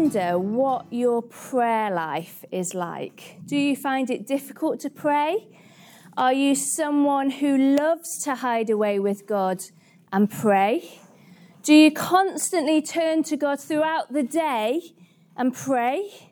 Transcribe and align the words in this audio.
wonder 0.00 0.38
what 0.38 0.86
your 0.90 1.20
prayer 1.20 1.90
life 1.90 2.42
is 2.50 2.72
like. 2.72 3.36
Do 3.44 3.54
you 3.54 3.76
find 3.76 4.08
it 4.08 4.26
difficult 4.26 4.80
to 4.80 4.88
pray? 4.88 5.46
Are 6.16 6.32
you 6.32 6.54
someone 6.54 7.28
who 7.28 7.76
loves 7.76 8.18
to 8.24 8.36
hide 8.36 8.70
away 8.70 8.98
with 8.98 9.26
God 9.26 9.62
and 10.10 10.30
pray? 10.30 11.00
Do 11.62 11.74
you 11.74 11.90
constantly 11.90 12.80
turn 12.80 13.24
to 13.24 13.36
God 13.36 13.60
throughout 13.60 14.10
the 14.10 14.22
day 14.22 14.94
and 15.36 15.52
pray? 15.52 16.30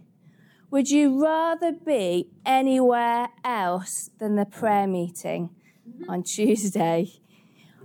Would 0.70 0.88
you 0.88 1.22
rather 1.22 1.72
be 1.72 2.30
anywhere 2.46 3.28
else 3.44 4.08
than 4.18 4.36
the 4.36 4.46
prayer 4.46 4.86
meeting 4.86 5.50
mm-hmm. 5.86 6.10
on 6.10 6.22
Tuesday? 6.22 7.20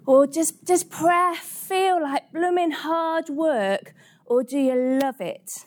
Or 0.05 0.27
does, 0.27 0.51
does 0.51 0.85
prayer 0.85 1.35
feel 1.35 2.01
like 2.01 2.31
blooming 2.31 2.71
hard 2.71 3.27
work, 3.27 3.93
or 4.25 4.43
do 4.43 4.57
you 4.57 4.75
love 4.75 5.19
it? 5.19 5.65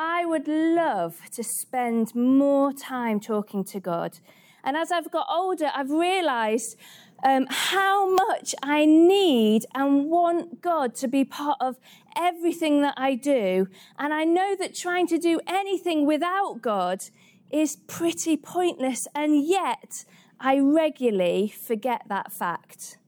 I 0.00 0.24
would 0.24 0.46
love 0.46 1.20
to 1.32 1.42
spend 1.42 2.14
more 2.14 2.72
time 2.72 3.18
talking 3.18 3.64
to 3.64 3.80
God. 3.80 4.20
And 4.62 4.76
as 4.76 4.92
I've 4.92 5.10
got 5.10 5.26
older, 5.28 5.72
I've 5.74 5.90
realized 5.90 6.76
um, 7.24 7.46
how 7.50 8.08
much 8.08 8.54
I 8.62 8.86
need 8.86 9.66
and 9.74 10.08
want 10.08 10.60
God 10.62 10.94
to 10.96 11.08
be 11.08 11.24
part 11.24 11.56
of 11.60 11.80
everything 12.16 12.80
that 12.82 12.94
I 12.96 13.16
do. 13.16 13.66
And 13.98 14.14
I 14.14 14.22
know 14.22 14.54
that 14.54 14.72
trying 14.72 15.08
to 15.08 15.18
do 15.18 15.40
anything 15.48 16.06
without 16.06 16.62
God 16.62 17.06
is 17.50 17.74
pretty 17.74 18.36
pointless. 18.36 19.08
And 19.16 19.44
yet, 19.44 20.04
I 20.38 20.60
regularly 20.60 21.48
forget 21.48 22.02
that 22.08 22.30
fact. 22.32 22.98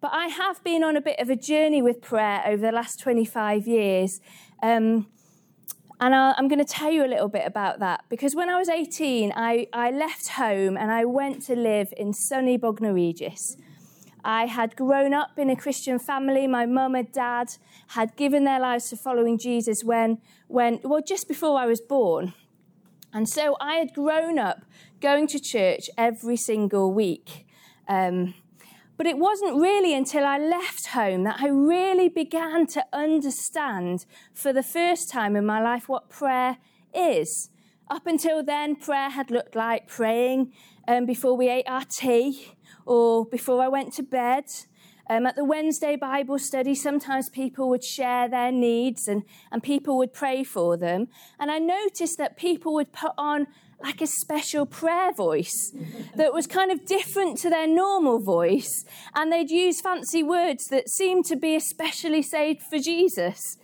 But 0.00 0.12
I 0.12 0.28
have 0.28 0.62
been 0.62 0.84
on 0.84 0.96
a 0.96 1.00
bit 1.00 1.18
of 1.18 1.28
a 1.28 1.34
journey 1.34 1.82
with 1.82 2.00
prayer 2.00 2.40
over 2.46 2.62
the 2.62 2.72
last 2.72 3.00
25 3.00 3.66
years. 3.66 4.20
Um, 4.62 5.08
and 6.00 6.14
i 6.14 6.34
am 6.36 6.48
going 6.48 6.58
to 6.58 6.64
tell 6.64 6.90
you 6.90 7.04
a 7.04 7.08
little 7.08 7.28
bit 7.28 7.46
about 7.46 7.78
that 7.78 8.04
because 8.08 8.34
when 8.34 8.48
I 8.48 8.58
was 8.58 8.68
18, 8.68 9.32
I, 9.36 9.66
I 9.72 9.90
left 9.90 10.28
home 10.30 10.76
and 10.76 10.90
I 10.90 11.04
went 11.04 11.42
to 11.42 11.56
live 11.56 11.92
in 11.96 12.12
sunny 12.12 12.56
Bognor 12.56 12.94
Regis. 12.94 13.56
I 14.24 14.46
had 14.46 14.74
grown 14.76 15.12
up 15.12 15.38
in 15.38 15.50
a 15.50 15.56
Christian 15.56 15.98
family. 15.98 16.46
My 16.46 16.64
mum 16.64 16.94
and 16.94 17.10
dad 17.12 17.56
had 17.88 18.16
given 18.16 18.44
their 18.44 18.58
lives 18.58 18.88
to 18.90 18.96
following 18.96 19.38
Jesus 19.38 19.84
when, 19.84 20.18
when, 20.48 20.80
well, 20.82 21.02
just 21.02 21.28
before 21.28 21.58
I 21.58 21.66
was 21.66 21.80
born. 21.80 22.32
And 23.12 23.28
so 23.28 23.56
I 23.60 23.74
had 23.74 23.92
grown 23.92 24.38
up 24.38 24.64
going 25.00 25.26
to 25.28 25.38
church 25.38 25.90
every 25.98 26.36
single 26.36 26.92
week. 26.92 27.46
Um, 27.86 28.34
but 28.96 29.06
it 29.06 29.18
wasn't 29.18 29.60
really 29.60 29.94
until 29.94 30.24
I 30.24 30.38
left 30.38 30.86
home 30.88 31.24
that 31.24 31.40
I 31.40 31.48
really 31.48 32.08
began 32.08 32.66
to 32.68 32.84
understand 32.92 34.06
for 34.32 34.52
the 34.52 34.62
first 34.62 35.10
time 35.10 35.36
in 35.36 35.44
my 35.44 35.60
life 35.60 35.88
what 35.88 36.08
prayer 36.08 36.58
is. 36.94 37.50
Up 37.90 38.06
until 38.06 38.42
then, 38.42 38.76
prayer 38.76 39.10
had 39.10 39.30
looked 39.30 39.54
like 39.54 39.86
praying 39.88 40.52
um, 40.88 41.06
before 41.06 41.36
we 41.36 41.48
ate 41.48 41.68
our 41.68 41.84
tea 41.84 42.52
or 42.86 43.26
before 43.26 43.62
I 43.62 43.68
went 43.68 43.92
to 43.94 44.02
bed. 44.02 44.44
Um, 45.08 45.26
at 45.26 45.36
the 45.36 45.44
Wednesday 45.44 45.96
Bible 45.96 46.38
study, 46.38 46.74
sometimes 46.74 47.28
people 47.28 47.68
would 47.68 47.84
share 47.84 48.26
their 48.26 48.50
needs 48.50 49.06
and, 49.06 49.24
and 49.52 49.62
people 49.62 49.98
would 49.98 50.14
pray 50.14 50.44
for 50.44 50.78
them. 50.78 51.08
And 51.38 51.50
I 51.50 51.58
noticed 51.58 52.16
that 52.18 52.38
people 52.38 52.72
would 52.74 52.90
put 52.92 53.12
on 53.18 53.46
like 53.84 54.00
a 54.00 54.06
special 54.06 54.64
prayer 54.64 55.12
voice 55.12 55.72
that 56.16 56.32
was 56.32 56.46
kind 56.46 56.72
of 56.72 56.86
different 56.86 57.36
to 57.36 57.50
their 57.50 57.68
normal 57.68 58.18
voice. 58.18 58.84
And 59.14 59.30
they'd 59.30 59.50
use 59.50 59.82
fancy 59.82 60.22
words 60.22 60.64
that 60.70 60.88
seemed 60.88 61.26
to 61.26 61.36
be 61.36 61.54
especially 61.54 62.22
saved 62.22 62.62
for 62.62 62.78
Jesus. 62.78 63.58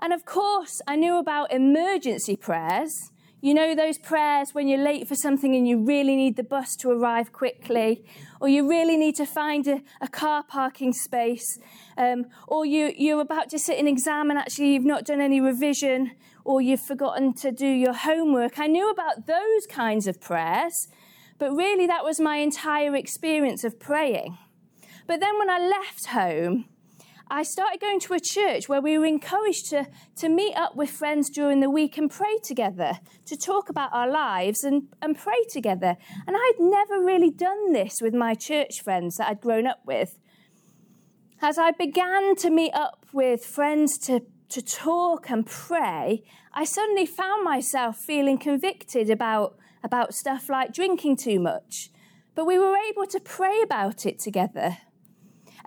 And 0.00 0.12
of 0.12 0.24
course, 0.24 0.82
I 0.88 0.96
knew 0.96 1.16
about 1.16 1.52
emergency 1.52 2.34
prayers. 2.36 3.12
You 3.42 3.52
know, 3.52 3.74
those 3.74 3.98
prayers 3.98 4.54
when 4.54 4.66
you're 4.66 4.82
late 4.82 5.06
for 5.06 5.14
something 5.14 5.54
and 5.54 5.68
you 5.68 5.78
really 5.84 6.16
need 6.16 6.36
the 6.36 6.42
bus 6.42 6.74
to 6.76 6.90
arrive 6.90 7.32
quickly, 7.32 8.04
or 8.40 8.48
you 8.48 8.68
really 8.68 8.96
need 8.96 9.14
to 9.16 9.26
find 9.26 9.66
a, 9.68 9.82
a 10.00 10.08
car 10.08 10.42
parking 10.42 10.92
space, 10.92 11.58
um, 11.98 12.24
or 12.48 12.64
you, 12.64 12.92
you're 12.96 13.20
about 13.20 13.50
to 13.50 13.58
sit 13.58 13.78
an 13.78 13.86
exam 13.86 14.30
and 14.30 14.38
actually 14.38 14.72
you've 14.72 14.86
not 14.86 15.04
done 15.04 15.20
any 15.20 15.40
revision, 15.40 16.12
or 16.44 16.62
you've 16.62 16.80
forgotten 16.80 17.34
to 17.34 17.52
do 17.52 17.66
your 17.66 17.92
homework. 17.92 18.58
I 18.58 18.68
knew 18.68 18.90
about 18.90 19.26
those 19.26 19.66
kinds 19.68 20.06
of 20.06 20.20
prayers, 20.20 20.88
but 21.38 21.50
really 21.52 21.86
that 21.86 22.04
was 22.04 22.18
my 22.18 22.36
entire 22.36 22.96
experience 22.96 23.64
of 23.64 23.78
praying. 23.78 24.38
But 25.06 25.20
then 25.20 25.38
when 25.38 25.50
I 25.50 25.58
left 25.58 26.06
home, 26.06 26.64
I 27.28 27.42
started 27.42 27.80
going 27.80 27.98
to 28.00 28.14
a 28.14 28.20
church 28.20 28.68
where 28.68 28.80
we 28.80 28.96
were 28.96 29.04
encouraged 29.04 29.70
to, 29.70 29.88
to 30.16 30.28
meet 30.28 30.54
up 30.54 30.76
with 30.76 30.90
friends 30.90 31.28
during 31.28 31.60
the 31.60 31.70
week 31.70 31.98
and 31.98 32.10
pray 32.10 32.38
together, 32.42 33.00
to 33.24 33.36
talk 33.36 33.68
about 33.68 33.92
our 33.92 34.08
lives 34.08 34.62
and, 34.62 34.88
and 35.02 35.18
pray 35.18 35.44
together. 35.50 35.96
And 36.26 36.36
I'd 36.36 36.60
never 36.60 37.02
really 37.02 37.30
done 37.30 37.72
this 37.72 38.00
with 38.00 38.14
my 38.14 38.34
church 38.34 38.80
friends 38.80 39.16
that 39.16 39.28
I'd 39.28 39.40
grown 39.40 39.66
up 39.66 39.80
with. 39.84 40.18
As 41.42 41.58
I 41.58 41.72
began 41.72 42.36
to 42.36 42.50
meet 42.50 42.72
up 42.74 43.06
with 43.12 43.44
friends 43.44 43.98
to 43.98 44.22
to 44.48 44.62
talk 44.62 45.30
and 45.30 45.46
pray, 45.46 46.22
I 46.52 46.64
suddenly 46.64 47.06
found 47.06 47.44
myself 47.44 47.98
feeling 47.98 48.38
convicted 48.38 49.10
about, 49.10 49.58
about 49.82 50.14
stuff 50.14 50.48
like 50.48 50.72
drinking 50.72 51.16
too 51.16 51.40
much. 51.40 51.90
But 52.34 52.46
we 52.46 52.58
were 52.58 52.76
able 52.76 53.06
to 53.06 53.20
pray 53.20 53.60
about 53.62 54.06
it 54.06 54.18
together. 54.18 54.78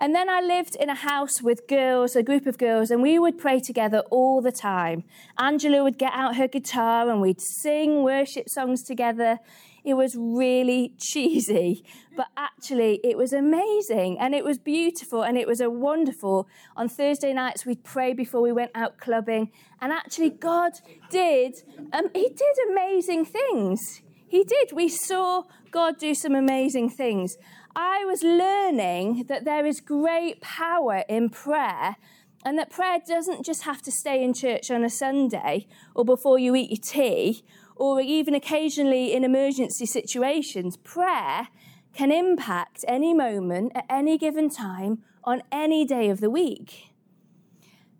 And 0.00 0.14
then 0.14 0.30
I 0.30 0.40
lived 0.40 0.76
in 0.76 0.88
a 0.88 0.94
house 0.94 1.42
with 1.42 1.68
girls, 1.68 2.16
a 2.16 2.22
group 2.22 2.46
of 2.46 2.56
girls, 2.56 2.90
and 2.90 3.02
we 3.02 3.18
would 3.18 3.36
pray 3.36 3.60
together 3.60 3.98
all 4.10 4.40
the 4.40 4.50
time. 4.50 5.04
Angela 5.38 5.82
would 5.82 5.98
get 5.98 6.14
out 6.14 6.36
her 6.36 6.48
guitar 6.48 7.10
and 7.10 7.20
we'd 7.20 7.40
sing 7.40 8.02
worship 8.02 8.48
songs 8.48 8.82
together. 8.82 9.40
It 9.84 9.94
was 9.94 10.16
really 10.16 10.94
cheesy, 10.98 11.84
but 12.16 12.28
actually 12.34 13.00
it 13.04 13.18
was 13.18 13.34
amazing 13.34 14.18
and 14.18 14.34
it 14.34 14.42
was 14.42 14.58
beautiful 14.58 15.22
and 15.22 15.36
it 15.36 15.46
was 15.46 15.60
a 15.60 15.68
wonderful. 15.68 16.48
On 16.76 16.88
Thursday 16.88 17.34
nights 17.34 17.66
we'd 17.66 17.84
pray 17.84 18.14
before 18.14 18.40
we 18.40 18.52
went 18.52 18.70
out 18.74 18.96
clubbing, 18.96 19.52
and 19.82 19.92
actually 19.92 20.30
God 20.30 20.72
did. 21.10 21.56
Um, 21.92 22.08
he 22.14 22.30
did 22.30 22.70
amazing 22.70 23.26
things. 23.26 24.00
He 24.26 24.44
did. 24.44 24.72
We 24.72 24.88
saw 24.88 25.42
God 25.70 25.98
do 25.98 26.14
some 26.14 26.34
amazing 26.34 26.88
things. 26.88 27.36
I 27.74 28.04
was 28.04 28.22
learning 28.22 29.24
that 29.28 29.44
there 29.44 29.64
is 29.64 29.80
great 29.80 30.40
power 30.40 31.04
in 31.08 31.28
prayer 31.28 31.96
and 32.44 32.58
that 32.58 32.70
prayer 32.70 32.98
doesn't 33.06 33.44
just 33.44 33.62
have 33.62 33.82
to 33.82 33.92
stay 33.92 34.24
in 34.24 34.34
church 34.34 34.70
on 34.70 34.82
a 34.82 34.90
Sunday 34.90 35.66
or 35.94 36.04
before 36.04 36.38
you 36.38 36.56
eat 36.56 36.70
your 36.70 36.78
tea 36.82 37.44
or 37.76 38.00
even 38.00 38.34
occasionally 38.34 39.14
in 39.14 39.24
emergency 39.24 39.86
situations, 39.86 40.76
prayer 40.76 41.48
can 41.94 42.10
impact 42.10 42.84
any 42.88 43.14
moment 43.14 43.72
at 43.74 43.84
any 43.88 44.18
given 44.18 44.48
time 44.50 45.02
on 45.24 45.42
any 45.52 45.84
day 45.84 46.08
of 46.08 46.20
the 46.20 46.30
week. 46.30 46.92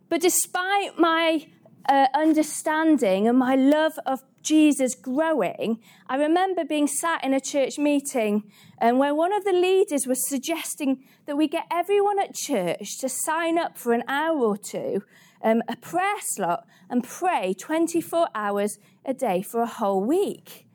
But 0.08 0.20
despite 0.20 0.98
my 0.98 1.47
uh, 1.90 2.06
understanding 2.14 3.26
and 3.26 3.36
my 3.36 3.56
love 3.56 3.98
of 4.06 4.22
Jesus 4.42 4.94
growing, 4.94 5.81
I 6.06 6.16
remember 6.16 6.64
being 6.64 6.87
sat 6.87 7.22
in 7.25 7.34
a 7.34 7.40
church 7.40 7.78
meeting 7.78 8.44
and 8.78 8.98
where 8.98 9.14
one 9.14 9.32
of 9.32 9.44
the 9.44 9.52
leaders 9.52 10.06
was 10.06 10.26
suggesting 10.28 11.02
that 11.26 11.37
we 11.37 11.48
get 11.48 11.66
everyone 11.70 12.20
at 12.20 12.34
church 12.34 12.98
to 13.00 13.08
sign 13.08 13.58
up 13.58 13.76
for 13.76 13.92
an 13.92 14.04
hour 14.06 14.38
or 14.38 14.56
two 14.56 15.02
um, 15.42 15.62
a 15.69 15.76
prayer 15.76 16.20
slot 16.20 16.64
and 16.88 17.02
pray 17.02 17.54
24 17.54 18.28
hours 18.34 18.78
a 19.04 19.12
day 19.12 19.43
for 19.43 19.60
a 19.60 19.66
whole 19.66 20.04
week. 20.04 20.66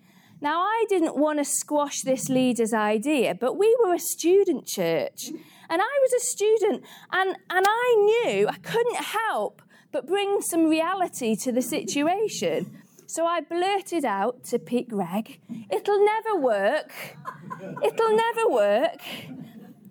Now, 0.41 0.59
I 0.61 0.85
didn't 0.89 1.15
want 1.15 1.39
to 1.39 1.45
squash 1.45 2.01
this 2.01 2.27
leader's 2.27 2.73
idea, 2.73 3.35
but 3.35 3.57
we 3.57 3.75
were 3.83 3.93
a 3.93 3.99
student 3.99 4.67
church. 4.67 5.29
And 5.69 5.81
I 5.81 5.99
was 6.01 6.13
a 6.13 6.25
student, 6.25 6.83
and, 7.11 7.29
and 7.49 7.65
I 7.67 7.95
knew 7.97 8.47
I 8.47 8.57
couldn't 8.57 8.97
help 8.97 9.61
but 9.95 10.05
bring 10.05 10.41
some 10.41 10.67
reality 10.67 11.37
to 11.37 11.53
the 11.53 11.61
situation. 11.61 12.81
So 13.05 13.25
I 13.25 13.39
blurted 13.39 14.03
out 14.03 14.43
to 14.49 14.59
Pete 14.59 14.89
Greig, 14.89 15.39
It'll 15.71 16.03
never 16.03 16.35
work. 16.35 16.91
It'll 17.81 18.13
never 18.13 18.49
work 18.49 18.99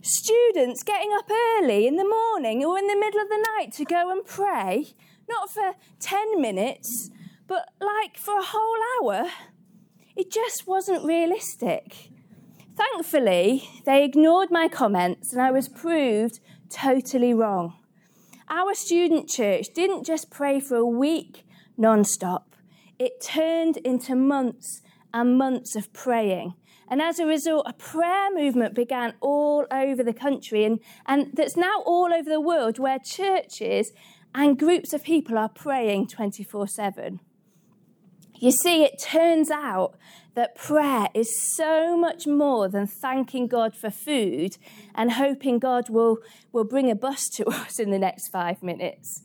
students 0.03 0.83
getting 0.83 1.11
up 1.17 1.31
early 1.31 1.87
in 1.87 1.97
the 1.97 2.07
morning 2.07 2.63
or 2.63 2.79
in 2.79 2.87
the 2.87 2.97
middle 2.97 3.23
of 3.23 3.31
the 3.31 3.47
night 3.57 3.73
to 3.73 3.87
go 3.87 4.11
and 4.11 4.27
pray, 4.27 4.93
not 5.27 5.49
for 5.49 5.73
10 6.01 6.39
minutes, 6.39 7.09
but 7.47 7.71
like 7.81 8.19
for 8.19 8.39
a 8.39 8.45
whole 8.45 8.77
hour. 9.01 9.31
It 10.15 10.31
just 10.31 10.67
wasn't 10.67 11.07
realistic. 11.07 12.11
Thankfully, 12.77 13.71
they 13.87 14.05
ignored 14.05 14.51
my 14.51 14.69
comments 14.69 15.33
and 15.33 15.41
I 15.41 15.51
was 15.51 15.71
proved 15.71 16.41
totally 16.69 17.33
wrong. 17.33 17.79
Our 18.49 18.75
student 18.75 19.29
church 19.29 19.69
didn't 19.75 20.05
just 20.05 20.31
pray 20.31 20.61
for 20.61 20.77
a 20.77 20.87
week 20.87 21.47
non 21.77 22.05
stop, 22.05 22.55
it 22.99 23.21
turned 23.21 23.79
into 23.79 24.15
months 24.15 24.83
and 25.13 25.39
months 25.39 25.75
of 25.77 25.93
praying. 25.93 26.55
And 26.89 27.01
as 27.01 27.19
a 27.19 27.27
result, 27.27 27.67
a 27.67 27.73
prayer 27.73 28.31
movement 28.33 28.75
began 28.75 29.15
all 29.21 29.67
over 29.71 30.03
the 30.03 30.13
country 30.13 30.65
and, 30.65 30.81
and 31.07 31.31
that's 31.33 31.57
now 31.57 31.83
all 31.87 32.13
over 32.13 32.29
the 32.29 32.41
world 32.41 32.79
where 32.79 32.99
churches 32.99 33.93
and 34.35 34.59
groups 34.59 34.93
of 34.93 35.03
people 35.03 35.39
are 35.39 35.49
praying 35.49 36.09
24 36.09 36.69
7. 36.69 37.21
You 38.39 38.51
see, 38.51 38.83
it 38.85 39.01
turns 39.01 39.51
out 39.51 39.95
that 40.35 40.57
prayer 40.57 41.09
is 41.15 41.41
so 41.55 41.97
much 41.97 42.27
more 42.27 42.69
than 42.69 42.87
thanking 42.87 43.47
God 43.47 43.75
for 43.77 43.91
food 43.91 44.57
and 44.95 45.13
hoping 45.13 45.59
God 45.59 45.89
will, 45.89 46.19
will 46.53 46.65
bring 46.65 46.91
a 46.91 46.97
bus 46.97 47.29
to 47.35 47.47
us 47.49 47.79
in 47.79 47.91
the 47.91 47.99
next 47.99 48.29
five 48.29 48.63
minutes. 48.63 49.23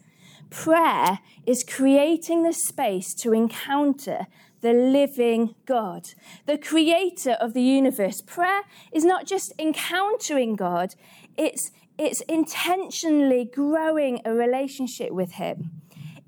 Prayer 0.50 1.20
is 1.46 1.64
creating 1.64 2.44
the 2.44 2.54
space 2.54 3.14
to 3.16 3.34
encounter 3.34 4.28
the 4.62 4.74
living 4.74 5.56
God, 5.66 6.10
the 6.46 6.58
creator 6.58 7.34
of 7.34 7.54
the 7.54 7.62
universe. 7.62 8.22
Prayer 8.22 8.62
is 8.92 9.06
not 9.06 9.26
just 9.26 9.54
encountering 9.58 10.56
God, 10.56 10.96
it's, 11.38 11.72
it's 11.98 12.22
intentionally 12.22 13.46
growing 13.46 14.22
a 14.26 14.34
relationship 14.34 15.12
with 15.12 15.34
Him. 15.34 15.72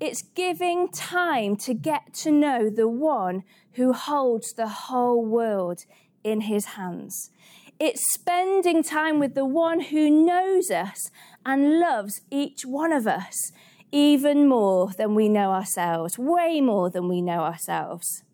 It's 0.04 0.22
giving 0.22 0.88
time 0.88 1.54
to 1.58 1.74
get 1.74 2.12
to 2.22 2.32
know 2.32 2.68
the 2.68 2.88
one 2.88 3.44
who 3.74 3.92
holds 3.92 4.52
the 4.52 4.66
whole 4.66 5.24
world 5.24 5.84
in 6.24 6.40
his 6.40 6.64
hands. 6.74 7.30
It's 7.78 8.12
spending 8.12 8.82
time 8.82 9.20
with 9.20 9.36
the 9.36 9.44
one 9.44 9.78
who 9.78 10.10
knows 10.10 10.72
us 10.72 11.08
and 11.46 11.78
loves 11.78 12.20
each 12.32 12.66
one 12.66 12.92
of 12.92 13.06
us 13.06 13.52
even 13.92 14.48
more 14.48 14.90
than 14.98 15.14
we 15.14 15.28
know 15.28 15.52
ourselves, 15.52 16.18
way 16.18 16.60
more 16.60 16.90
than 16.90 17.06
we 17.06 17.22
know 17.22 17.42
ourselves. 17.42 18.24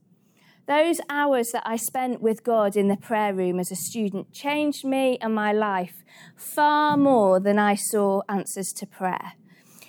Those 0.67 1.03
hours 1.11 1.51
that 1.51 1.65
I 1.67 1.77
spent 1.77 2.23
with 2.23 2.45
God 2.45 2.79
in 2.79 2.89
the 2.89 2.97
prayer 2.97 3.35
room 3.35 3.61
as 3.61 3.71
a 3.71 3.77
student 3.77 4.33
changed 4.33 4.87
me 4.87 5.19
and 5.21 5.35
my 5.35 5.53
life 5.53 6.03
far 6.35 6.97
more 6.97 7.39
than 7.39 7.59
I 7.59 7.75
saw 7.75 8.23
answers 8.27 8.73
to 8.79 8.87
prayer. 8.87 9.35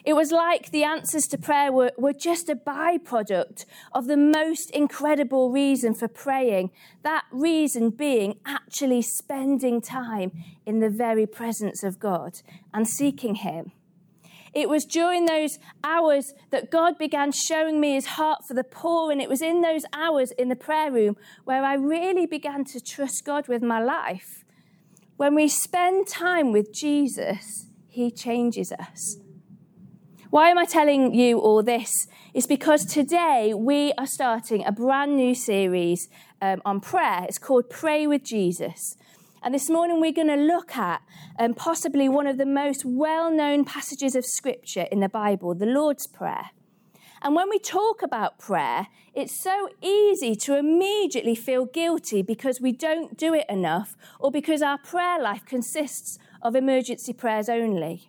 It 0.10 0.16
was 0.16 0.32
like 0.32 0.72
the 0.72 0.84
answers 0.84 1.28
to 1.28 1.38
prayer 1.38 1.72
were, 1.72 1.92
were 1.96 2.14
just 2.14 2.50
a 2.50 2.56
byproduct 2.56 3.66
of 3.92 4.08
the 4.08 4.18
most 4.18 4.72
incredible 4.72 5.52
reason 5.52 5.94
for 5.94 6.08
praying, 6.08 6.72
that 7.04 7.26
reason 7.32 7.92
being 7.92 8.40
actually 8.44 9.04
spending 9.04 9.82
time 9.82 10.32
in 10.66 10.80
the 10.80 10.90
very 10.90 11.28
presence 11.28 11.84
of 11.84 12.00
God 12.00 12.42
and 12.74 12.90
seeking 12.90 13.36
Him. 13.36 13.72
It 14.52 14.68
was 14.68 14.84
during 14.84 15.28
those 15.28 15.60
hours 15.84 16.34
that 16.50 16.72
God 16.72 16.98
began 16.98 17.32
showing 17.32 17.80
me 17.80 17.94
his 17.94 18.08
heart 18.18 18.40
for 18.48 18.56
the 18.56 18.64
poor, 18.64 19.12
and 19.12 19.22
it 19.22 19.30
was 19.30 19.44
in 19.44 19.62
those 19.62 19.84
hours 19.94 20.32
in 20.32 20.50
the 20.50 20.56
prayer 20.56 20.92
room 20.92 21.18
where 21.44 21.64
I 21.64 21.76
really 21.76 22.26
began 22.26 22.66
to 22.66 22.82
trust 22.82 23.26
God 23.26 23.48
with 23.48 23.62
my 23.62 23.80
life. 23.80 24.44
When 25.18 25.36
we 25.36 25.48
spend 25.48 26.08
time 26.08 26.52
with 26.52 26.74
Jesus, 26.74 27.68
he 27.90 28.10
changes 28.10 28.72
us. 28.72 29.20
Why 30.31 30.52
am 30.52 30.60
I 30.60 30.66
telling 30.66 31.16
you 31.16 31.40
all 31.40 31.64
this? 31.64 32.08
It's 32.36 32.46
because 32.46 32.86
today 32.86 33.52
we 33.56 33.94
are 33.94 34.06
starting 34.06 34.64
a 34.64 34.72
brand 34.72 35.16
new 35.16 35.34
series 35.34 36.08
um, 36.40 36.62
on 36.64 36.81
prayer. 36.81 37.26
It's 37.28 37.40
called 37.40 37.68
Pray 37.68 38.06
with 38.06 38.26
Jesus. 38.26 38.96
And 39.42 39.56
this 39.56 39.72
morning 39.72 40.00
we're 40.00 40.12
going 40.12 40.28
to 40.28 40.36
look 40.36 40.78
at 40.78 41.02
um, 41.40 41.56
possibly 41.56 42.08
one 42.08 42.28
of 42.28 42.38
the 42.38 42.46
most 42.46 42.86
well 42.86 43.31
known 43.31 43.66
passages 43.66 44.14
of 44.14 44.24
Scripture 44.24 44.86
in 44.92 45.00
the 45.00 45.10
Bible, 45.10 45.56
the 45.56 45.66
Lord's 45.66 46.06
Prayer. 46.06 46.52
And 47.24 47.34
when 47.34 47.50
we 47.50 47.58
talk 47.58 48.04
about 48.04 48.38
prayer, 48.38 48.86
it's 49.16 49.42
so 49.42 49.70
easy 49.81 50.36
to 50.36 50.56
immediately 50.56 51.34
feel 51.34 51.66
guilty 51.66 52.22
because 52.22 52.62
we 52.62 52.72
don't 52.72 53.18
do 53.18 53.34
it 53.34 53.48
enough 53.50 53.98
or 54.20 54.30
because 54.30 54.62
our 54.62 54.78
prayer 54.78 55.20
life 55.20 55.44
consists 55.48 56.20
of 56.44 56.56
emergency 56.56 57.14
prayers 57.14 57.50
only. 57.50 58.09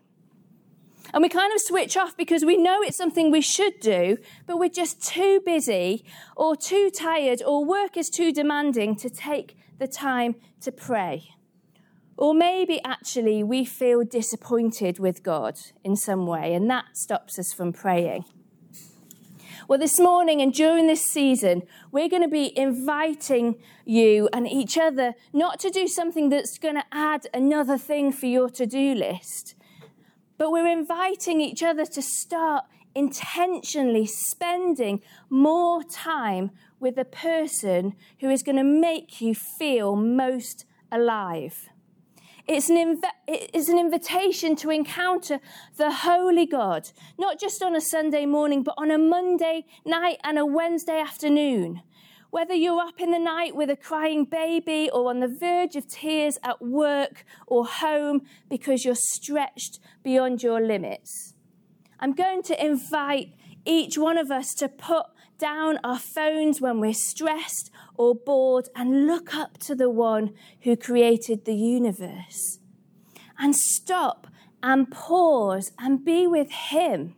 And 1.12 1.22
we 1.22 1.28
kind 1.28 1.52
of 1.52 1.60
switch 1.60 1.96
off 1.96 2.16
because 2.16 2.44
we 2.44 2.56
know 2.56 2.82
it's 2.82 2.96
something 2.96 3.30
we 3.30 3.40
should 3.40 3.80
do, 3.80 4.18
but 4.46 4.58
we're 4.58 4.68
just 4.68 5.02
too 5.02 5.40
busy 5.44 6.04
or 6.36 6.56
too 6.56 6.90
tired 6.90 7.42
or 7.44 7.64
work 7.64 7.96
is 7.96 8.08
too 8.08 8.32
demanding 8.32 8.96
to 8.96 9.10
take 9.10 9.56
the 9.78 9.88
time 9.88 10.36
to 10.60 10.70
pray. 10.70 11.30
Or 12.16 12.34
maybe 12.34 12.80
actually 12.84 13.42
we 13.42 13.64
feel 13.64 14.04
disappointed 14.04 14.98
with 14.98 15.22
God 15.22 15.58
in 15.82 15.96
some 15.96 16.26
way, 16.26 16.52
and 16.54 16.68
that 16.68 16.96
stops 16.96 17.38
us 17.38 17.52
from 17.52 17.72
praying. 17.72 18.24
Well, 19.68 19.78
this 19.78 20.00
morning 20.00 20.42
and 20.42 20.52
during 20.52 20.86
this 20.86 21.04
season, 21.04 21.62
we're 21.92 22.08
going 22.08 22.22
to 22.22 22.28
be 22.28 22.52
inviting 22.58 23.56
you 23.84 24.28
and 24.32 24.48
each 24.48 24.76
other 24.76 25.14
not 25.32 25.60
to 25.60 25.70
do 25.70 25.86
something 25.86 26.28
that's 26.28 26.58
going 26.58 26.74
to 26.74 26.84
add 26.92 27.28
another 27.32 27.78
thing 27.78 28.12
for 28.12 28.26
your 28.26 28.50
to 28.50 28.66
do 28.66 28.94
list, 28.94 29.54
but 30.40 30.50
we're 30.50 30.66
inviting 30.66 31.38
each 31.42 31.62
other 31.62 31.84
to 31.84 32.00
start 32.00 32.64
intentionally 32.94 34.06
spending 34.06 35.02
more 35.28 35.82
time 35.84 36.50
with 36.80 36.96
the 36.96 37.04
person 37.04 37.92
who 38.20 38.30
is 38.30 38.42
going 38.42 38.56
to 38.56 38.64
make 38.64 39.20
you 39.20 39.34
feel 39.34 39.94
most 39.94 40.64
alive. 40.90 41.68
It's 42.48 42.70
an, 42.70 42.76
inv- 42.78 43.10
it's 43.28 43.68
an 43.68 43.78
invitation 43.78 44.56
to 44.56 44.70
encounter 44.70 45.40
the 45.76 45.92
Holy 45.92 46.46
God, 46.46 46.88
not 47.18 47.38
just 47.38 47.62
on 47.62 47.76
a 47.76 47.80
Sunday 47.82 48.24
morning, 48.24 48.62
but 48.62 48.76
on 48.78 48.90
a 48.90 48.96
Monday 48.96 49.66
night 49.84 50.16
and 50.24 50.38
a 50.38 50.46
Wednesday 50.46 50.98
afternoon. 50.98 51.82
Whether 52.30 52.54
you're 52.54 52.80
up 52.80 53.00
in 53.00 53.10
the 53.10 53.18
night 53.18 53.56
with 53.56 53.70
a 53.70 53.76
crying 53.76 54.24
baby 54.24 54.88
or 54.92 55.10
on 55.10 55.18
the 55.18 55.28
verge 55.28 55.74
of 55.74 55.88
tears 55.88 56.38
at 56.44 56.62
work 56.62 57.24
or 57.46 57.66
home 57.66 58.22
because 58.48 58.84
you're 58.84 58.94
stretched 58.94 59.80
beyond 60.04 60.42
your 60.42 60.60
limits. 60.60 61.34
I'm 61.98 62.12
going 62.12 62.42
to 62.44 62.64
invite 62.64 63.34
each 63.66 63.98
one 63.98 64.16
of 64.16 64.30
us 64.30 64.54
to 64.54 64.68
put 64.68 65.06
down 65.38 65.78
our 65.82 65.98
phones 65.98 66.60
when 66.60 66.78
we're 66.78 66.94
stressed 66.94 67.70
or 67.96 68.14
bored 68.14 68.68
and 68.76 69.06
look 69.06 69.34
up 69.34 69.58
to 69.58 69.74
the 69.74 69.90
one 69.90 70.32
who 70.60 70.76
created 70.76 71.44
the 71.44 71.54
universe. 71.54 72.58
And 73.38 73.56
stop 73.56 74.28
and 74.62 74.90
pause 74.90 75.72
and 75.78 76.04
be 76.04 76.26
with 76.26 76.50
him, 76.50 77.16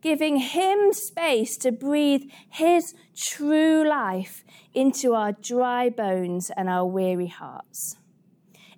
giving 0.00 0.38
him 0.38 0.92
space 0.92 1.56
to 1.58 1.72
breathe 1.72 2.22
his 2.48 2.94
true 3.16 3.88
life 3.88 4.44
into 4.74 5.14
our 5.14 5.32
dry 5.32 5.88
bones 5.88 6.50
and 6.56 6.68
our 6.68 6.86
weary 6.86 7.28
hearts. 7.28 7.96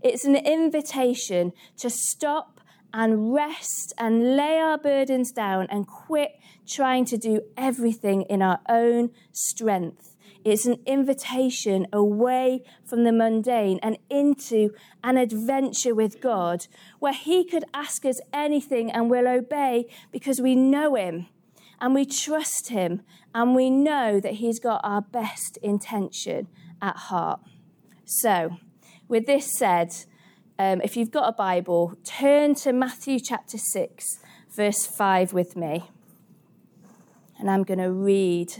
It's 0.02 0.24
an 0.24 0.36
invitation 0.36 1.52
to 1.78 1.90
stop 1.90 2.60
and 2.92 3.34
rest 3.34 3.92
and 3.98 4.36
lay 4.36 4.58
our 4.58 4.78
burdens 4.78 5.32
down 5.32 5.66
and 5.70 5.86
quit 5.86 6.38
trying 6.66 7.04
to 7.06 7.18
do 7.18 7.42
everything 7.56 8.22
in 8.22 8.40
our 8.40 8.60
own 8.68 9.10
strength. 9.32 10.16
It's 10.44 10.66
an 10.66 10.78
invitation 10.86 11.86
away 11.92 12.62
from 12.86 13.04
the 13.04 13.12
mundane 13.12 13.80
and 13.82 13.98
into 14.08 14.70
an 15.02 15.16
adventure 15.16 15.94
with 15.94 16.20
God 16.20 16.66
where 17.00 17.12
He 17.12 17.44
could 17.44 17.64
ask 17.74 18.04
us 18.04 18.20
anything 18.32 18.90
and 18.90 19.10
we'll 19.10 19.28
obey 19.28 19.86
because 20.12 20.40
we 20.40 20.54
know 20.54 20.94
Him 20.94 21.26
and 21.80 21.94
we 21.94 22.04
trust 22.04 22.68
Him 22.68 23.02
and 23.34 23.54
we 23.54 23.70
know 23.70 24.20
that 24.20 24.34
He's 24.34 24.58
got 24.58 24.80
our 24.84 25.02
best 25.02 25.58
intention 25.62 26.48
at 26.80 26.96
heart. 26.96 27.40
So, 28.04 28.56
with 29.08 29.26
this 29.26 29.56
said, 29.56 29.94
um, 30.58 30.80
if 30.82 30.96
you've 30.96 31.10
got 31.10 31.28
a 31.28 31.32
Bible, 31.32 31.96
turn 32.04 32.54
to 32.56 32.72
Matthew 32.72 33.20
chapter 33.20 33.58
6, 33.58 34.18
verse 34.50 34.86
5 34.86 35.32
with 35.32 35.56
me 35.56 35.84
and 37.38 37.50
I'm 37.50 37.62
going 37.62 37.78
to 37.78 37.90
read. 37.90 38.52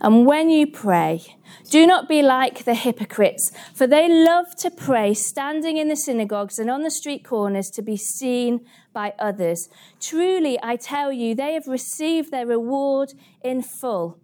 And 0.00 0.24
when 0.24 0.48
you 0.48 0.66
pray, 0.66 1.36
do 1.68 1.86
not 1.86 2.08
be 2.08 2.22
like 2.22 2.64
the 2.64 2.74
hypocrites, 2.74 3.52
for 3.74 3.86
they 3.86 4.08
love 4.08 4.56
to 4.60 4.70
pray 4.70 5.12
standing 5.12 5.76
in 5.76 5.88
the 5.88 5.96
synagogues 5.96 6.58
and 6.58 6.70
on 6.70 6.82
the 6.82 6.90
street 6.90 7.22
corners 7.22 7.68
to 7.70 7.82
be 7.82 7.98
seen 7.98 8.64
by 8.94 9.12
others. 9.18 9.68
Truly, 10.00 10.58
I 10.62 10.76
tell 10.76 11.12
you, 11.12 11.34
they 11.34 11.52
have 11.52 11.66
received 11.66 12.30
their 12.30 12.46
reward 12.46 13.12
in 13.42 13.62
full. 13.62 14.18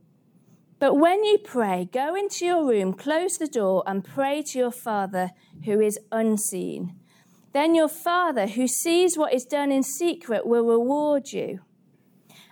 But 0.79 0.95
when 0.95 1.25
you 1.25 1.39
pray, 1.39 1.89
go 1.93 2.15
into 2.15 2.47
your 2.47 2.67
room, 2.67 2.95
close 2.95 3.37
the 3.37 3.47
door, 3.47 3.83
and 3.87 4.05
pray 4.05 4.43
to 4.43 4.59
your 4.59 4.71
Father 4.71 5.31
who 5.65 5.81
is 5.81 5.99
unseen. 6.11 6.97
Then 7.53 7.75
your 7.75 7.89
Father, 7.89 8.47
who 8.47 8.67
sees 8.67 9.17
what 9.17 9.33
is 9.33 9.45
done 9.45 9.73
in 9.73 9.83
secret, 9.83 10.47
will 10.47 10.67
reward 10.67 11.33
you. 11.33 11.61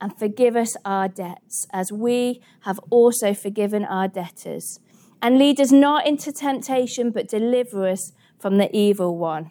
and 0.00 0.16
forgive 0.16 0.56
us 0.56 0.76
our 0.84 1.08
debts, 1.08 1.66
as 1.72 1.90
we 1.90 2.42
have 2.60 2.78
also 2.90 3.32
forgiven 3.34 3.84
our 3.84 4.08
debtors. 4.08 4.80
And 5.22 5.38
lead 5.38 5.60
us 5.60 5.72
not 5.72 6.06
into 6.06 6.32
temptation, 6.32 7.10
but 7.10 7.28
deliver 7.28 7.88
us 7.88 8.12
from 8.38 8.58
the 8.58 8.74
evil 8.76 9.16
one. 9.16 9.50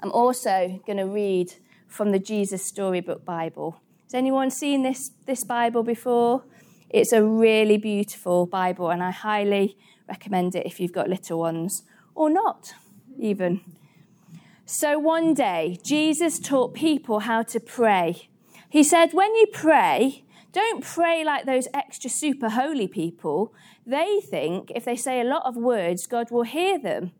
I'm 0.00 0.12
also 0.12 0.82
going 0.86 0.98
to 0.98 1.06
read 1.06 1.54
from 1.88 2.12
the 2.12 2.18
Jesus 2.18 2.64
Storybook 2.64 3.24
Bible. 3.24 3.80
Has 4.04 4.14
anyone 4.14 4.50
seen 4.50 4.82
this, 4.82 5.12
this 5.24 5.44
Bible 5.44 5.82
before? 5.82 6.44
It's 6.90 7.12
a 7.12 7.24
really 7.24 7.78
beautiful 7.78 8.46
Bible, 8.46 8.90
and 8.90 9.02
I 9.02 9.10
highly 9.10 9.78
recommend 10.08 10.54
it 10.54 10.66
if 10.66 10.78
you've 10.78 10.92
got 10.92 11.08
little 11.08 11.38
ones, 11.38 11.82
or 12.14 12.28
not, 12.28 12.74
even. 13.18 13.62
So 14.66 14.98
one 14.98 15.34
day, 15.34 15.78
Jesus 15.82 16.38
taught 16.38 16.74
people 16.74 17.20
how 17.20 17.42
to 17.42 17.58
pray 17.58 18.28
he 18.74 18.82
said, 18.82 19.12
when 19.12 19.32
you 19.36 19.46
pray, 19.52 20.24
don't 20.50 20.82
pray 20.82 21.22
like 21.22 21.46
those 21.46 21.68
extra 21.72 22.10
super 22.10 22.48
holy 22.48 22.88
people. 22.88 23.54
They 23.86 24.20
think 24.20 24.72
if 24.74 24.84
they 24.84 24.96
say 24.96 25.20
a 25.20 25.30
lot 25.32 25.46
of 25.46 25.54
words, 25.54 26.08
God 26.08 26.32
will 26.32 26.42
hear 26.42 26.76
them. 26.76 27.12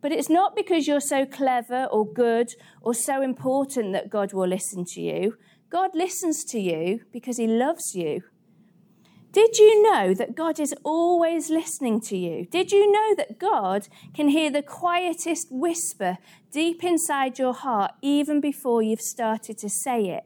But 0.00 0.12
it's 0.12 0.30
not 0.30 0.56
because 0.56 0.86
you're 0.86 1.00
so 1.00 1.26
clever 1.26 1.84
or 1.92 2.10
good 2.10 2.54
or 2.80 2.94
so 2.94 3.20
important 3.20 3.92
that 3.92 4.08
God 4.08 4.32
will 4.32 4.48
listen 4.48 4.86
to 4.86 5.02
you. 5.02 5.36
God 5.68 5.90
listens 5.92 6.44
to 6.44 6.58
you 6.58 7.00
because 7.12 7.36
he 7.36 7.46
loves 7.46 7.94
you. 7.94 8.22
Did 9.32 9.58
you 9.58 9.82
know 9.82 10.14
that 10.14 10.34
God 10.34 10.58
is 10.58 10.74
always 10.82 11.50
listening 11.50 12.00
to 12.08 12.16
you? 12.16 12.46
Did 12.46 12.72
you 12.72 12.90
know 12.90 13.14
that 13.16 13.38
God 13.38 13.88
can 14.14 14.28
hear 14.28 14.50
the 14.50 14.62
quietest 14.62 15.48
whisper 15.50 16.16
deep 16.50 16.82
inside 16.82 17.38
your 17.38 17.52
heart 17.52 17.90
even 18.00 18.40
before 18.40 18.80
you've 18.80 19.02
started 19.02 19.58
to 19.58 19.68
say 19.68 20.08
it? 20.08 20.24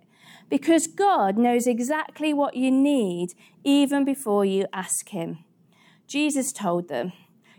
Because 0.49 0.87
God 0.87 1.37
knows 1.37 1.67
exactly 1.67 2.33
what 2.33 2.57
you 2.57 2.71
need 2.71 3.35
even 3.65 4.05
before 4.05 4.45
you 4.45 4.67
ask 4.73 5.09
Him. 5.09 5.39
Jesus 6.07 6.53
told 6.53 6.89
them, 6.89 7.13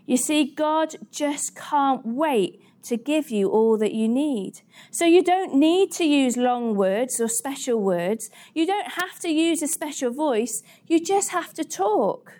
You 0.06 0.16
see, 0.16 0.44
God 0.44 0.96
just 1.10 1.54
can't 1.54 2.04
wait 2.04 2.60
to 2.84 2.96
give 2.96 3.30
you 3.30 3.50
all 3.50 3.76
that 3.78 3.92
you 3.92 4.08
need. 4.08 4.62
So 4.90 5.04
you 5.04 5.22
don't 5.22 5.54
need 5.54 5.92
to 5.92 6.04
use 6.04 6.36
long 6.36 6.74
words 6.74 7.20
or 7.20 7.28
special 7.28 7.80
words. 7.80 8.30
You 8.54 8.66
don't 8.66 8.92
have 8.92 9.18
to 9.20 9.28
use 9.28 9.62
a 9.62 9.68
special 9.68 10.10
voice. 10.10 10.62
You 10.86 11.04
just 11.04 11.30
have 11.30 11.52
to 11.54 11.64
talk. 11.64 12.32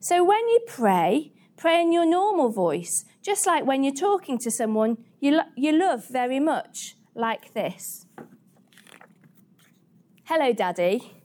So 0.00 0.24
when 0.24 0.48
you 0.48 0.60
pray, 0.66 1.32
pray 1.56 1.80
in 1.80 1.92
your 1.92 2.06
normal 2.06 2.50
voice, 2.50 3.04
just 3.22 3.46
like 3.46 3.64
when 3.64 3.84
you're 3.84 3.94
talking 3.94 4.38
to 4.38 4.50
someone 4.50 4.98
you, 5.20 5.36
lo- 5.36 5.52
you 5.56 5.72
love 5.72 6.06
very 6.08 6.40
much, 6.40 6.96
like 7.14 7.54
this. 7.54 8.06
Hello, 10.26 10.54
Daddy. 10.54 11.20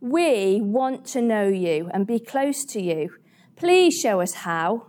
We 0.00 0.58
want 0.62 1.04
to 1.08 1.20
know 1.20 1.48
you 1.48 1.90
and 1.92 2.06
be 2.06 2.18
close 2.18 2.64
to 2.64 2.80
you. 2.80 3.10
Please 3.56 3.94
show 3.94 4.22
us 4.22 4.32
how. 4.32 4.86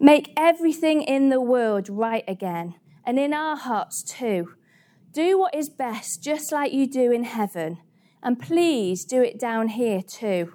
Make 0.00 0.32
everything 0.36 1.02
in 1.02 1.28
the 1.28 1.40
world 1.40 1.88
right 1.88 2.24
again, 2.26 2.74
and 3.06 3.16
in 3.16 3.32
our 3.32 3.54
hearts 3.56 4.02
too. 4.02 4.54
Do 5.12 5.38
what 5.38 5.54
is 5.54 5.68
best, 5.68 6.24
just 6.24 6.50
like 6.50 6.72
you 6.72 6.88
do 6.88 7.12
in 7.12 7.22
heaven, 7.22 7.78
and 8.24 8.40
please 8.40 9.04
do 9.04 9.22
it 9.22 9.38
down 9.38 9.68
here 9.68 10.02
too. 10.02 10.54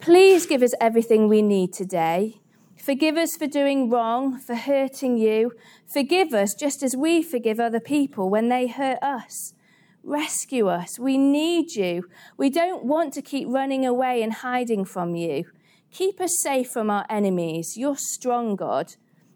Please 0.00 0.44
give 0.44 0.62
us 0.62 0.74
everything 0.82 1.28
we 1.28 1.40
need 1.40 1.72
today. 1.72 2.42
Forgive 2.76 3.16
us 3.16 3.36
for 3.36 3.46
doing 3.46 3.88
wrong, 3.88 4.38
for 4.38 4.54
hurting 4.54 5.16
you. 5.16 5.52
Forgive 5.86 6.34
us 6.34 6.52
just 6.52 6.82
as 6.82 6.94
we 6.94 7.22
forgive 7.22 7.58
other 7.58 7.80
people 7.80 8.28
when 8.28 8.50
they 8.50 8.66
hurt 8.66 8.98
us. 9.02 9.54
Rescue 10.04 10.68
us. 10.68 10.98
We 10.98 11.16
need 11.16 11.74
you. 11.74 12.08
We 12.36 12.50
don't 12.50 12.84
want 12.84 13.12
to 13.14 13.22
keep 13.22 13.46
running 13.48 13.86
away 13.86 14.22
and 14.22 14.32
hiding 14.32 14.84
from 14.84 15.14
you. 15.14 15.44
Keep 15.92 16.20
us 16.20 16.40
safe 16.40 16.70
from 16.70 16.90
our 16.90 17.06
enemies. 17.08 17.76
You're 17.76 17.96
strong, 17.96 18.56
God. 18.56 18.94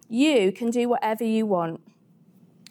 You 0.09 0.53
can 0.53 0.71
do 0.71 0.89
whatever 0.89 1.25
you 1.25 1.47
want. 1.47 1.81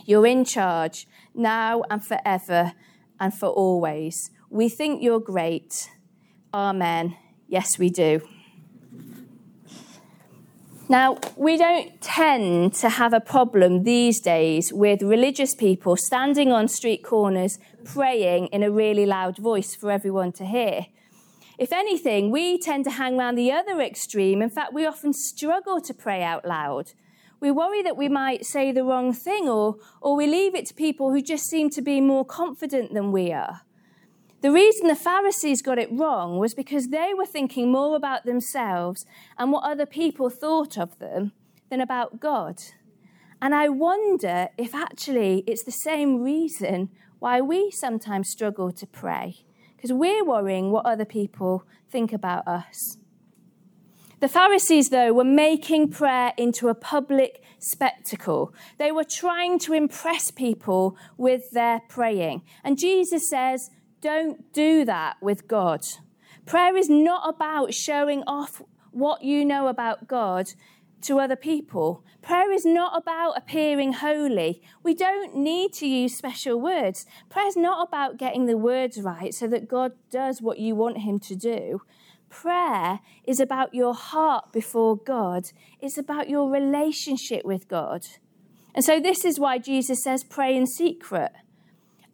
You're 0.05 0.25
in 0.27 0.43
charge 0.45 1.07
now 1.33 1.83
and 1.89 2.05
forever 2.05 2.73
and 3.19 3.33
for 3.33 3.49
always. 3.49 4.29
We 4.49 4.69
think 4.69 5.01
you're 5.01 5.19
great. 5.19 5.89
Amen. 6.53 7.17
Yes, 7.47 7.79
we 7.79 7.89
do. 7.89 8.21
Now, 10.87 11.17
we 11.35 11.57
don't 11.57 11.99
tend 11.99 12.75
to 12.75 12.89
have 12.89 13.13
a 13.13 13.19
problem 13.19 13.83
these 13.83 14.19
days 14.19 14.71
with 14.71 15.01
religious 15.01 15.55
people 15.55 15.97
standing 15.97 16.51
on 16.51 16.67
street 16.67 17.03
corners 17.03 17.57
praying 17.86 18.48
in 18.48 18.63
a 18.63 18.72
really 18.72 19.06
loud 19.06 19.38
voice 19.38 19.75
for 19.75 19.92
everyone 19.92 20.32
to 20.34 20.46
hear. 20.46 20.88
If 21.58 21.72
anything, 21.72 22.32
we 22.32 22.58
tend 22.58 22.84
to 22.84 22.92
hang 22.92 23.18
around 23.18 23.36
the 23.36 23.51
other 23.51 23.80
extreme. 23.80 24.42
In 24.42 24.50
fact, 24.50 24.74
we 24.74 24.86
often 24.86 25.13
struggle 25.13 25.80
to 25.80 25.94
pray 25.94 26.22
out 26.22 26.46
loud. 26.46 26.92
We 27.39 27.51
worry 27.51 27.82
that 27.84 27.96
we 27.96 28.10
might 28.10 28.46
say 28.46 28.72
the 28.72 28.84
wrong 28.84 29.13
thing, 29.13 29.48
or, 29.48 29.75
or 30.01 30.15
we 30.15 30.27
leave 30.27 30.56
it 30.56 30.65
to 30.68 30.74
people 30.74 31.12
who 31.12 31.22
just 31.22 31.46
seem 31.46 31.70
to 31.72 31.82
be 31.82 32.01
more 32.01 32.25
confident 32.25 32.94
than 32.94 33.12
we 33.12 33.32
are. 33.32 33.62
The 34.42 34.51
reason 34.51 34.88
the 34.88 34.96
Pharisees 34.96 35.62
got 35.62 35.80
it 35.80 35.92
wrong 35.92 36.38
was 36.38 36.54
because 36.54 36.89
they 36.89 37.13
were 37.18 37.25
thinking 37.25 37.72
more 37.72 37.96
about 37.96 38.25
themselves 38.25 39.06
and 39.38 39.51
what 39.51 39.63
other 39.63 39.86
people 39.86 40.30
thought 40.30 40.77
of 40.77 41.00
them 41.00 41.32
than 41.70 41.82
about 41.82 42.20
God. 42.20 42.62
And 43.42 43.56
I 43.56 43.70
wonder 43.70 44.50
if 44.58 44.75
actually 44.75 45.44
it's 45.48 45.63
the 45.63 45.72
same 45.72 46.22
reason 46.22 46.89
why 47.19 47.41
we 47.41 47.72
sometimes 47.72 48.29
struggle 48.29 48.72
to 48.72 48.88
pray, 48.88 49.45
because 49.75 49.91
we're 49.93 50.24
worrying 50.24 50.72
what 50.72 50.86
other 50.86 51.05
people 51.05 51.65
think 51.89 52.13
about 52.13 52.48
us. 52.48 52.98
The 54.22 54.29
Pharisees, 54.29 54.89
though, 54.89 55.13
were 55.13 55.24
making 55.24 55.89
prayer 55.89 56.34
into 56.38 56.69
a 56.69 56.75
public 56.75 57.43
spectacle. 57.60 58.53
They 58.77 58.91
were 58.91 59.03
trying 59.03 59.60
to 59.60 59.74
impress 59.74 60.31
people 60.31 60.98
with 61.17 61.51
their 61.51 61.81
praying. 61.89 62.43
And 62.63 62.77
Jesus 62.77 63.29
says, 63.29 63.69
don't 64.01 64.53
do 64.53 64.86
that 64.86 65.17
with 65.22 65.48
God. 65.48 65.81
Prayer 66.45 66.77
is 66.77 66.89
not 66.89 67.27
about 67.27 67.74
showing 67.74 68.24
off 68.25 68.62
what 68.91 69.24
you 69.24 69.43
know 69.43 69.67
about 69.67 70.07
God 70.07 70.53
to 71.01 71.19
other 71.19 71.35
people. 71.35 72.03
Prayer 72.21 72.51
is 72.51 72.65
not 72.65 72.97
about 72.97 73.37
appearing 73.37 73.93
holy. 73.93 74.61
We 74.83 74.93
don't 74.93 75.35
need 75.35 75.73
to 75.73 75.87
use 75.87 76.17
special 76.17 76.59
words. 76.59 77.05
Prayer 77.29 77.47
is 77.47 77.57
not 77.57 77.87
about 77.87 78.17
getting 78.17 78.45
the 78.45 78.57
words 78.57 78.99
right 79.01 79.33
so 79.33 79.47
that 79.47 79.67
God 79.67 79.91
does 80.09 80.41
what 80.41 80.59
you 80.59 80.75
want 80.75 80.99
Him 80.99 81.19
to 81.19 81.35
do. 81.35 81.81
Prayer 82.29 82.99
is 83.23 83.39
about 83.39 83.73
your 83.73 83.93
heart 83.93 84.51
before 84.51 84.97
God, 84.97 85.51
it's 85.79 85.97
about 85.97 86.29
your 86.29 86.49
relationship 86.49 87.45
with 87.45 87.67
God. 87.67 88.07
And 88.73 88.83
so, 88.83 88.99
this 88.99 89.23
is 89.23 89.39
why 89.39 89.57
Jesus 89.57 90.03
says, 90.03 90.23
pray 90.23 90.55
in 90.55 90.67
secret 90.67 91.31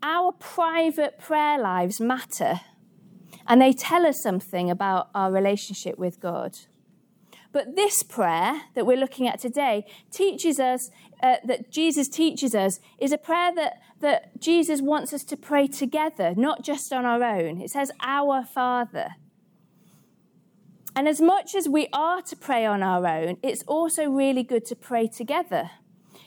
our 0.04 0.32
private 0.32 1.20
prayer 1.20 1.60
lives 1.60 2.00
matter 2.00 2.62
and 3.48 3.62
they 3.62 3.74
tell 3.74 4.06
us 4.06 4.22
something 4.22 4.70
about 4.70 5.10
our 5.14 5.32
relationship 5.32 5.98
with 5.98 6.20
God. 6.20 6.58
But 7.52 7.76
this 7.76 8.02
prayer 8.04 8.62
that 8.76 8.86
we're 8.86 8.98
looking 8.98 9.28
at 9.28 9.40
today 9.40 9.86
teaches 10.10 10.60
us, 10.60 10.90
uh, 11.22 11.38
that 11.46 11.70
Jesus 11.70 12.08
teaches 12.08 12.56
us, 12.56 12.80
is 13.00 13.12
a 13.12 13.18
prayer 13.18 13.54
that, 13.56 13.82
that 14.00 14.40
Jesus 14.40 14.82
wants 14.82 15.14
us 15.14 15.24
to 15.26 15.38
pray 15.38 15.68
together, 15.68 16.34
not 16.36 16.64
just 16.64 16.94
on 16.94 17.06
our 17.06 17.24
own. 17.24 17.62
It 17.62 17.70
says, 17.70 17.92
Our 18.02 18.46
Father. 18.46 19.16
And 20.96 21.08
as 21.08 21.22
much 21.22 21.56
as 21.56 21.70
we 21.70 21.88
are 21.94 22.22
to 22.22 22.36
pray 22.36 22.66
on 22.66 22.84
our 22.84 23.06
own, 23.06 23.38
it's 23.42 23.64
also 23.64 24.10
really 24.10 24.44
good 24.44 24.66
to 24.66 24.76
pray 24.76 25.08
together. 25.08 25.72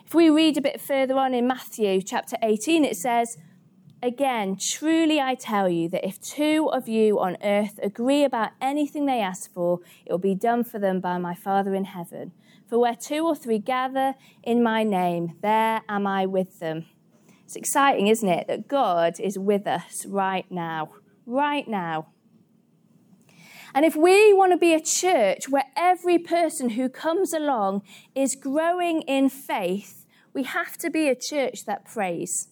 If 0.06 0.14
we 0.14 0.30
read 0.30 0.56
a 0.56 0.62
bit 0.62 0.80
further 0.80 1.16
on 1.16 1.34
in 1.34 1.46
Matthew 1.46 2.00
chapter 2.02 2.36
18, 2.42 2.84
it 2.84 2.96
says, 2.96 3.36
Again, 4.04 4.58
truly 4.60 5.18
I 5.18 5.34
tell 5.34 5.66
you 5.66 5.88
that 5.88 6.06
if 6.06 6.20
two 6.20 6.68
of 6.70 6.86
you 6.88 7.18
on 7.20 7.38
earth 7.42 7.80
agree 7.82 8.22
about 8.22 8.50
anything 8.60 9.06
they 9.06 9.22
ask 9.22 9.50
for, 9.50 9.80
it 10.04 10.12
will 10.12 10.18
be 10.18 10.34
done 10.34 10.62
for 10.62 10.78
them 10.78 11.00
by 11.00 11.16
my 11.16 11.34
Father 11.34 11.74
in 11.74 11.86
heaven. 11.86 12.32
For 12.68 12.78
where 12.78 12.94
two 12.94 13.24
or 13.26 13.34
three 13.34 13.58
gather 13.58 14.12
in 14.42 14.62
my 14.62 14.82
name, 14.82 15.38
there 15.40 15.80
am 15.88 16.06
I 16.06 16.26
with 16.26 16.58
them. 16.58 16.84
It's 17.46 17.56
exciting, 17.56 18.08
isn't 18.08 18.28
it, 18.28 18.46
that 18.46 18.68
God 18.68 19.18
is 19.20 19.38
with 19.38 19.66
us 19.66 20.04
right 20.04 20.44
now. 20.50 20.90
Right 21.24 21.66
now. 21.66 22.08
And 23.74 23.86
if 23.86 23.96
we 23.96 24.34
want 24.34 24.52
to 24.52 24.58
be 24.58 24.74
a 24.74 24.82
church 24.82 25.48
where 25.48 25.64
every 25.78 26.18
person 26.18 26.70
who 26.70 26.90
comes 26.90 27.32
along 27.32 27.80
is 28.14 28.36
growing 28.36 29.00
in 29.00 29.30
faith, 29.30 30.04
we 30.34 30.42
have 30.42 30.76
to 30.76 30.90
be 30.90 31.08
a 31.08 31.14
church 31.14 31.64
that 31.64 31.86
prays. 31.86 32.48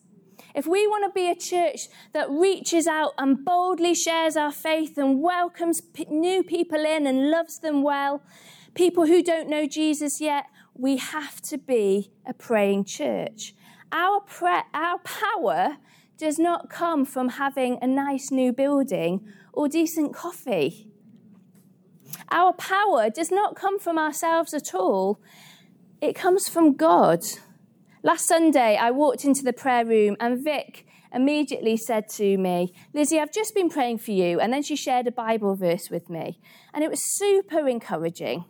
If 0.54 0.66
we 0.66 0.86
want 0.86 1.04
to 1.04 1.10
be 1.10 1.30
a 1.30 1.34
church 1.34 1.88
that 2.12 2.30
reaches 2.30 2.86
out 2.86 3.12
and 3.16 3.44
boldly 3.44 3.94
shares 3.94 4.36
our 4.36 4.52
faith 4.52 4.98
and 4.98 5.22
welcomes 5.22 5.80
p- 5.80 6.06
new 6.10 6.42
people 6.42 6.84
in 6.84 7.06
and 7.06 7.30
loves 7.30 7.58
them 7.58 7.82
well, 7.82 8.22
people 8.74 9.06
who 9.06 9.22
don't 9.22 9.48
know 9.48 9.66
Jesus 9.66 10.20
yet, 10.20 10.46
we 10.74 10.98
have 10.98 11.40
to 11.42 11.58
be 11.58 12.12
a 12.26 12.34
praying 12.34 12.84
church. 12.84 13.54
Our, 13.90 14.20
pra- 14.20 14.66
our 14.74 14.98
power 14.98 15.78
does 16.18 16.38
not 16.38 16.70
come 16.70 17.04
from 17.04 17.30
having 17.30 17.78
a 17.82 17.86
nice 17.86 18.30
new 18.30 18.52
building 18.52 19.26
or 19.52 19.68
decent 19.68 20.14
coffee. 20.14 20.88
Our 22.30 22.52
power 22.52 23.10
does 23.10 23.30
not 23.30 23.56
come 23.56 23.78
from 23.78 23.98
ourselves 23.98 24.54
at 24.54 24.74
all, 24.74 25.20
it 26.00 26.14
comes 26.14 26.48
from 26.48 26.74
God. 26.74 27.20
Last 28.04 28.26
Sunday, 28.26 28.76
I 28.76 28.90
walked 28.90 29.24
into 29.24 29.44
the 29.44 29.52
prayer 29.52 29.84
room 29.84 30.16
and 30.18 30.42
Vic 30.42 30.88
immediately 31.14 31.76
said 31.76 32.08
to 32.08 32.36
me, 32.36 32.74
Lizzie, 32.92 33.20
I've 33.20 33.32
just 33.32 33.54
been 33.54 33.68
praying 33.70 33.98
for 33.98 34.10
you. 34.10 34.40
And 34.40 34.52
then 34.52 34.64
she 34.64 34.74
shared 34.74 35.06
a 35.06 35.12
Bible 35.12 35.54
verse 35.54 35.88
with 35.88 36.10
me. 36.10 36.40
And 36.74 36.82
it 36.82 36.90
was 36.90 37.00
super 37.14 37.68
encouraging. 37.68 38.44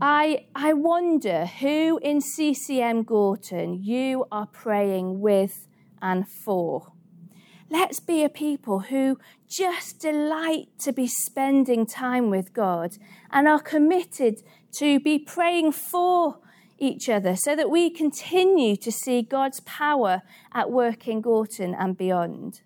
I, 0.00 0.46
I 0.54 0.72
wonder 0.72 1.44
who 1.44 1.98
in 2.02 2.22
CCM 2.22 3.02
Gorton 3.02 3.82
you 3.82 4.24
are 4.32 4.46
praying 4.46 5.20
with 5.20 5.68
and 6.00 6.26
for. 6.26 6.92
Let's 7.68 8.00
be 8.00 8.24
a 8.24 8.30
people 8.30 8.80
who 8.80 9.18
just 9.50 10.00
delight 10.00 10.68
to 10.80 10.92
be 10.94 11.06
spending 11.06 11.84
time 11.84 12.30
with 12.30 12.54
God 12.54 12.96
and 13.30 13.46
are 13.46 13.60
committed 13.60 14.42
to 14.78 14.98
be 14.98 15.18
praying 15.18 15.72
for 15.72 16.38
each 16.82 17.08
other 17.08 17.36
so 17.36 17.54
that 17.54 17.70
we 17.70 17.88
continue 17.88 18.76
to 18.76 18.90
see 18.90 19.22
God's 19.22 19.60
power 19.60 20.22
at 20.52 20.70
work 20.70 21.06
in 21.06 21.20
Gorton 21.20 21.74
and 21.74 21.96
beyond. 21.96 22.62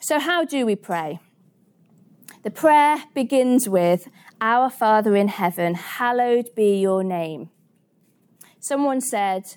So, 0.00 0.18
how 0.18 0.44
do 0.44 0.66
we 0.66 0.76
pray? 0.76 1.20
The 2.42 2.50
prayer 2.50 3.04
begins 3.14 3.68
with, 3.68 4.08
Our 4.40 4.70
Father 4.70 5.14
in 5.14 5.28
heaven, 5.28 5.74
hallowed 5.74 6.54
be 6.54 6.80
your 6.80 7.04
name. 7.04 7.50
Someone 8.58 9.00
said, 9.00 9.56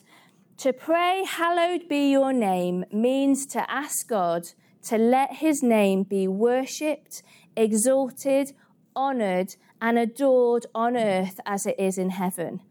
to 0.58 0.72
pray, 0.72 1.24
Hallowed 1.26 1.90
be 1.90 2.12
your 2.12 2.32
name, 2.32 2.86
means 2.92 3.46
to 3.48 3.70
ask 3.70 4.08
God 4.08 4.50
to 4.84 4.98
let 4.98 5.36
his 5.36 5.64
name 5.64 6.04
be 6.04 6.28
worshipped, 6.28 7.24
exalted, 7.58 8.54
honoured, 8.96 9.56
and 9.82 9.98
adored 9.98 10.66
on 10.76 10.96
earth 10.96 11.40
as 11.46 11.66
it 11.66 11.76
is 11.80 11.98
in 11.98 12.12
heaven. 12.12 12.62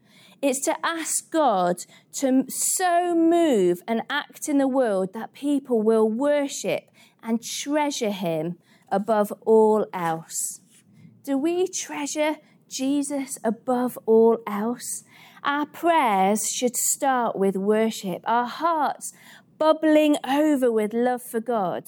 It's 0.43 0.59
to 0.65 0.75
ask 0.85 1.31
God 1.31 1.85
to 2.15 2.43
so 2.49 3.15
move 3.15 3.81
and 3.87 4.01
act 4.09 4.49
in 4.49 4.57
the 4.57 4.67
world 4.67 5.13
that 5.13 5.31
people 5.31 5.81
will 5.81 6.09
worship 6.09 6.91
and 7.23 7.41
treasure 7.41 8.11
him 8.11 8.57
above 8.91 9.31
all 9.45 9.85
else. 9.93 10.59
Do 11.23 11.37
we 11.37 11.69
treasure 11.69 12.35
Jesus 12.67 13.37
above 13.41 13.97
all 14.05 14.39
else? 14.45 15.05
Our 15.45 15.65
prayers 15.65 16.51
should 16.51 16.75
start 16.75 17.37
with 17.37 17.55
worship, 17.55 18.21
our 18.25 18.47
hearts 18.47 19.13
bubbling 19.57 20.17
over 20.27 20.69
with 20.69 20.93
love 20.93 21.21
for 21.23 21.39
God. 21.39 21.85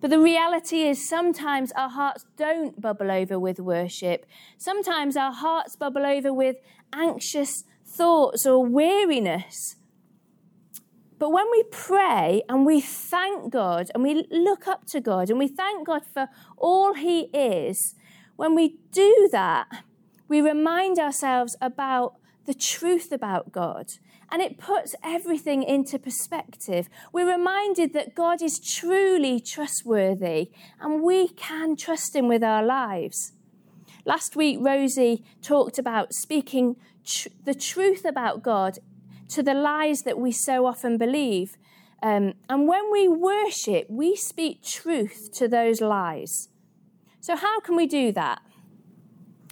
But 0.00 0.10
the 0.10 0.18
reality 0.18 0.82
is, 0.82 1.08
sometimes 1.08 1.72
our 1.72 1.88
hearts 1.88 2.24
don't 2.36 2.80
bubble 2.80 3.10
over 3.10 3.38
with 3.38 3.58
worship. 3.58 4.26
Sometimes 4.58 5.16
our 5.16 5.32
hearts 5.32 5.74
bubble 5.74 6.04
over 6.04 6.32
with 6.32 6.56
anxious 6.92 7.64
thoughts 7.86 8.46
or 8.46 8.64
weariness. 8.64 9.76
But 11.18 11.30
when 11.30 11.46
we 11.50 11.62
pray 11.70 12.42
and 12.48 12.66
we 12.66 12.80
thank 12.80 13.50
God 13.50 13.90
and 13.94 14.02
we 14.02 14.26
look 14.30 14.68
up 14.68 14.84
to 14.86 15.00
God 15.00 15.30
and 15.30 15.38
we 15.38 15.48
thank 15.48 15.86
God 15.86 16.02
for 16.04 16.28
all 16.58 16.92
He 16.92 17.30
is, 17.32 17.94
when 18.36 18.54
we 18.54 18.76
do 18.92 19.28
that, 19.32 19.66
we 20.28 20.42
remind 20.42 20.98
ourselves 20.98 21.56
about 21.60 22.16
the 22.44 22.54
truth 22.54 23.12
about 23.12 23.50
God. 23.50 23.92
And 24.30 24.42
it 24.42 24.58
puts 24.58 24.94
everything 25.04 25.62
into 25.62 25.98
perspective. 25.98 26.88
We're 27.12 27.30
reminded 27.30 27.92
that 27.92 28.14
God 28.14 28.42
is 28.42 28.58
truly 28.58 29.38
trustworthy 29.40 30.50
and 30.80 31.02
we 31.02 31.28
can 31.28 31.76
trust 31.76 32.16
Him 32.16 32.26
with 32.26 32.42
our 32.42 32.64
lives. 32.64 33.32
Last 34.04 34.36
week, 34.36 34.58
Rosie 34.60 35.24
talked 35.42 35.78
about 35.78 36.12
speaking 36.12 36.76
tr- 37.04 37.28
the 37.44 37.54
truth 37.54 38.04
about 38.04 38.42
God 38.42 38.78
to 39.30 39.42
the 39.42 39.54
lies 39.54 40.02
that 40.02 40.18
we 40.18 40.32
so 40.32 40.66
often 40.66 40.96
believe. 40.96 41.56
Um, 42.02 42.34
and 42.48 42.68
when 42.68 42.90
we 42.92 43.08
worship, 43.08 43.88
we 43.88 44.14
speak 44.14 44.62
truth 44.62 45.30
to 45.34 45.48
those 45.48 45.80
lies. 45.80 46.48
So, 47.20 47.34
how 47.34 47.58
can 47.60 47.74
we 47.74 47.86
do 47.86 48.12
that? 48.12 48.40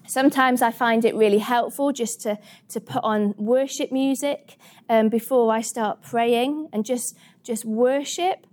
Sometimes 0.07 0.63
I 0.63 0.71
find 0.71 1.05
it 1.05 1.15
really 1.15 1.39
helpful 1.39 1.93
just 1.93 2.21
to, 2.23 2.39
to 2.69 2.81
put 2.81 3.03
on 3.03 3.35
worship 3.39 3.91
music 3.91 4.57
um, 4.89 5.09
before 5.09 5.53
I 5.53 5.61
start 5.61 6.03
praying 6.03 6.69
and 6.73 6.85
just, 6.85 7.17
just 7.43 7.65
worship. 7.65 8.47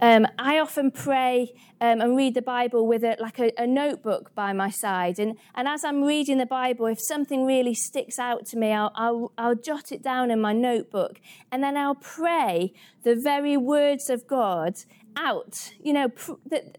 Um, 0.00 0.26
I 0.38 0.58
often 0.58 0.90
pray 0.90 1.52
um, 1.80 2.00
and 2.00 2.16
read 2.16 2.34
the 2.34 2.42
Bible 2.42 2.86
with 2.86 3.04
a, 3.04 3.16
like 3.20 3.38
a, 3.38 3.52
a, 3.56 3.66
notebook 3.66 4.34
by 4.34 4.52
my 4.52 4.70
side. 4.70 5.18
And, 5.18 5.36
and 5.54 5.68
as 5.68 5.84
I'm 5.84 6.02
reading 6.02 6.38
the 6.38 6.46
Bible, 6.46 6.86
if 6.86 7.00
something 7.00 7.46
really 7.46 7.74
sticks 7.74 8.18
out 8.18 8.46
to 8.46 8.56
me, 8.56 8.72
I'll, 8.72 8.92
I'll, 8.94 9.32
I'll 9.38 9.54
jot 9.54 9.92
it 9.92 10.02
down 10.02 10.30
in 10.30 10.40
my 10.40 10.52
notebook. 10.52 11.20
And 11.52 11.62
then 11.62 11.76
I'll 11.76 11.94
pray 11.94 12.72
the 13.02 13.14
very 13.14 13.56
words 13.56 14.10
of 14.10 14.26
God 14.26 14.74
out. 15.16 15.72
You 15.80 15.92
know, 15.92 16.08
pr- 16.08 16.32
the, 16.44 16.72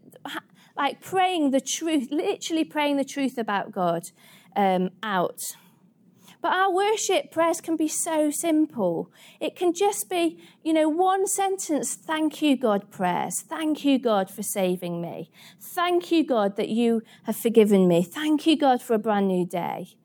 like 0.77 1.01
praying 1.01 1.51
the 1.51 1.61
truth, 1.61 2.09
literally 2.11 2.63
praying 2.63 2.97
the 2.97 3.05
truth 3.05 3.37
about 3.37 3.71
God 3.71 4.03
um, 4.55 4.89
out. 5.01 5.39
But 6.41 6.53
our 6.53 6.71
worship 6.71 7.31
prayers 7.31 7.59
can 7.59 7.75
be 7.75 7.87
so 7.87 8.29
simple. 8.29 9.11
It 9.39 9.55
can 9.55 9.73
just 9.73 10.09
be, 10.11 10.39
you 10.63 10.73
know, 10.73 10.87
one 10.87 11.25
sentence, 11.25 11.95
thank 11.95 12.39
you, 12.39 12.55
God 12.55 12.91
prayers. 12.91 13.41
Thank 13.41 13.83
you, 13.83 13.97
God, 13.97 14.29
for 14.29 14.43
saving 14.43 15.01
me. 15.01 15.31
Thank 15.59 16.11
you, 16.11 16.23
God, 16.23 16.55
that 16.57 16.69
you 16.69 17.01
have 17.23 17.35
forgiven 17.35 17.87
me. 17.87 18.03
Thank 18.03 18.45
you, 18.45 18.55
God, 18.55 18.81
for 18.83 18.93
a 18.93 18.99
brand 18.99 19.27
new 19.27 19.43
day. 19.43 19.95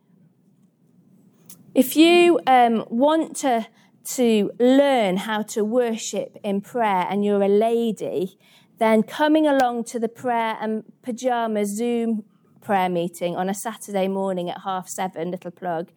If 1.74 1.94
you 1.94 2.40
um, 2.46 2.86
want 2.88 3.36
to, 3.36 3.66
to 4.14 4.50
learn 4.58 5.18
how 5.18 5.42
to 5.42 5.62
worship 5.62 6.38
in 6.42 6.62
prayer 6.62 7.06
and 7.10 7.22
you're 7.22 7.42
a 7.42 7.48
lady, 7.48 8.38
then 8.80 9.02
coming 9.02 9.46
along 9.46 9.84
to 9.84 9.98
the 9.98 10.08
prayer 10.08 10.56
and 10.60 10.84
pajama 11.02 11.66
Zoom 11.66 12.24
prayer 12.62 12.88
meeting 12.88 13.36
on 13.36 13.48
a 13.48 13.54
Saturday 13.54 14.08
morning 14.08 14.48
at 14.48 14.62
half 14.62 14.88
seven, 14.88 15.30
little 15.30 15.50
plug, 15.50 15.90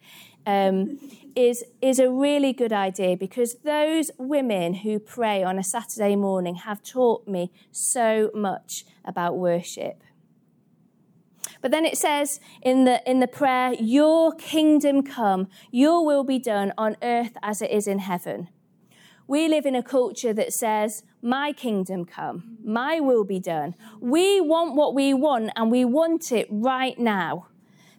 um, 0.46 0.98
is, 1.34 1.64
is 1.80 1.98
a 1.98 2.10
really 2.10 2.52
good 2.52 2.72
idea 2.72 3.16
because 3.16 3.56
those 3.64 4.10
women 4.18 4.74
who 4.74 4.98
pray 4.98 5.42
on 5.42 5.58
a 5.58 5.64
Saturday 5.64 6.14
morning 6.14 6.56
have 6.56 6.82
taught 6.82 7.26
me 7.26 7.50
so 7.72 8.30
much 8.34 8.84
about 9.02 9.38
worship. 9.38 10.02
But 11.62 11.70
then 11.70 11.86
it 11.86 11.96
says 11.96 12.40
in 12.60 12.84
the, 12.84 13.00
in 13.10 13.20
the 13.20 13.26
prayer, 13.26 13.72
Your 13.80 14.34
kingdom 14.34 15.02
come, 15.02 15.48
your 15.70 16.04
will 16.04 16.24
be 16.24 16.38
done 16.38 16.74
on 16.76 16.96
earth 17.02 17.38
as 17.42 17.62
it 17.62 17.70
is 17.70 17.86
in 17.86 18.00
heaven. 18.00 18.48
We 19.26 19.48
live 19.48 19.64
in 19.64 19.74
a 19.74 19.82
culture 19.82 20.34
that 20.34 20.52
says, 20.52 21.02
My 21.22 21.52
kingdom 21.52 22.04
come, 22.04 22.58
my 22.62 23.00
will 23.00 23.24
be 23.24 23.40
done. 23.40 23.74
We 24.00 24.40
want 24.40 24.74
what 24.74 24.94
we 24.94 25.14
want 25.14 25.50
and 25.56 25.70
we 25.70 25.84
want 25.84 26.30
it 26.30 26.46
right 26.50 26.98
now. 26.98 27.46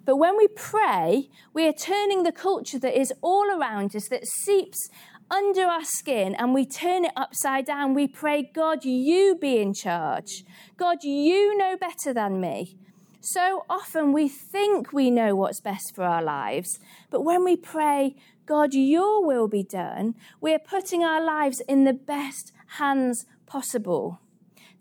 But 0.05 0.17
when 0.17 0.37
we 0.37 0.47
pray, 0.47 1.29
we 1.51 1.67
are 1.67 1.73
turning 1.73 2.21
the 2.21 2.31
culture 2.31 2.77
that 2.77 2.99
is 2.99 3.11
all 3.21 3.49
around 3.49 3.95
us, 3.95 4.07
that 4.09 4.27
seeps 4.27 4.87
under 5.31 5.63
our 5.63 5.83
skin, 5.83 6.35
and 6.35 6.53
we 6.53 6.63
turn 6.63 7.05
it 7.05 7.11
upside 7.15 7.65
down. 7.65 7.95
We 7.95 8.07
pray, 8.07 8.51
God, 8.53 8.85
you 8.85 9.35
be 9.39 9.57
in 9.57 9.73
charge. 9.73 10.45
God, 10.77 11.03
you 11.03 11.57
know 11.57 11.75
better 11.75 12.13
than 12.13 12.39
me. 12.39 12.77
So 13.19 13.65
often 13.67 14.13
we 14.13 14.27
think 14.27 14.93
we 14.93 15.09
know 15.09 15.35
what's 15.35 15.59
best 15.59 15.95
for 15.95 16.03
our 16.03 16.21
lives, 16.21 16.79
but 17.09 17.21
when 17.21 17.43
we 17.43 17.55
pray, 17.55 18.15
God, 18.45 18.73
your 18.73 19.25
will 19.25 19.47
be 19.47 19.63
done, 19.63 20.15
we're 20.39 20.59
putting 20.59 21.03
our 21.03 21.23
lives 21.23 21.61
in 21.67 21.83
the 21.83 21.93
best 21.93 22.51
hands 22.77 23.25
possible. 23.45 24.19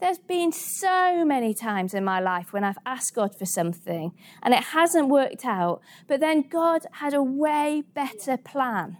There's 0.00 0.18
been 0.18 0.52
so 0.52 1.24
many 1.24 1.54
times 1.54 1.94
in 1.94 2.04
my 2.04 2.20
life 2.20 2.52
when 2.52 2.64
I've 2.64 2.78
asked 2.84 3.14
God 3.14 3.34
for 3.34 3.46
something 3.46 4.12
and 4.42 4.52
it 4.52 4.64
hasn't 4.64 5.08
worked 5.08 5.44
out, 5.44 5.80
but 6.06 6.20
then 6.20 6.48
God 6.48 6.82
had 6.92 7.14
a 7.14 7.22
way 7.22 7.82
better 7.94 8.36
plan. 8.36 8.98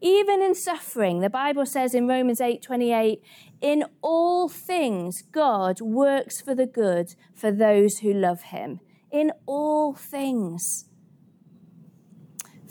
Even 0.00 0.42
in 0.42 0.54
suffering, 0.54 1.20
the 1.20 1.30
Bible 1.30 1.64
says 1.64 1.94
in 1.94 2.08
Romans 2.08 2.40
8:28, 2.40 3.22
in 3.60 3.84
all 4.02 4.48
things 4.48 5.22
God 5.22 5.80
works 5.80 6.40
for 6.40 6.56
the 6.56 6.66
good 6.66 7.14
for 7.34 7.52
those 7.52 7.98
who 7.98 8.12
love 8.12 8.42
him. 8.42 8.80
In 9.12 9.30
all 9.46 9.94
things. 9.94 10.86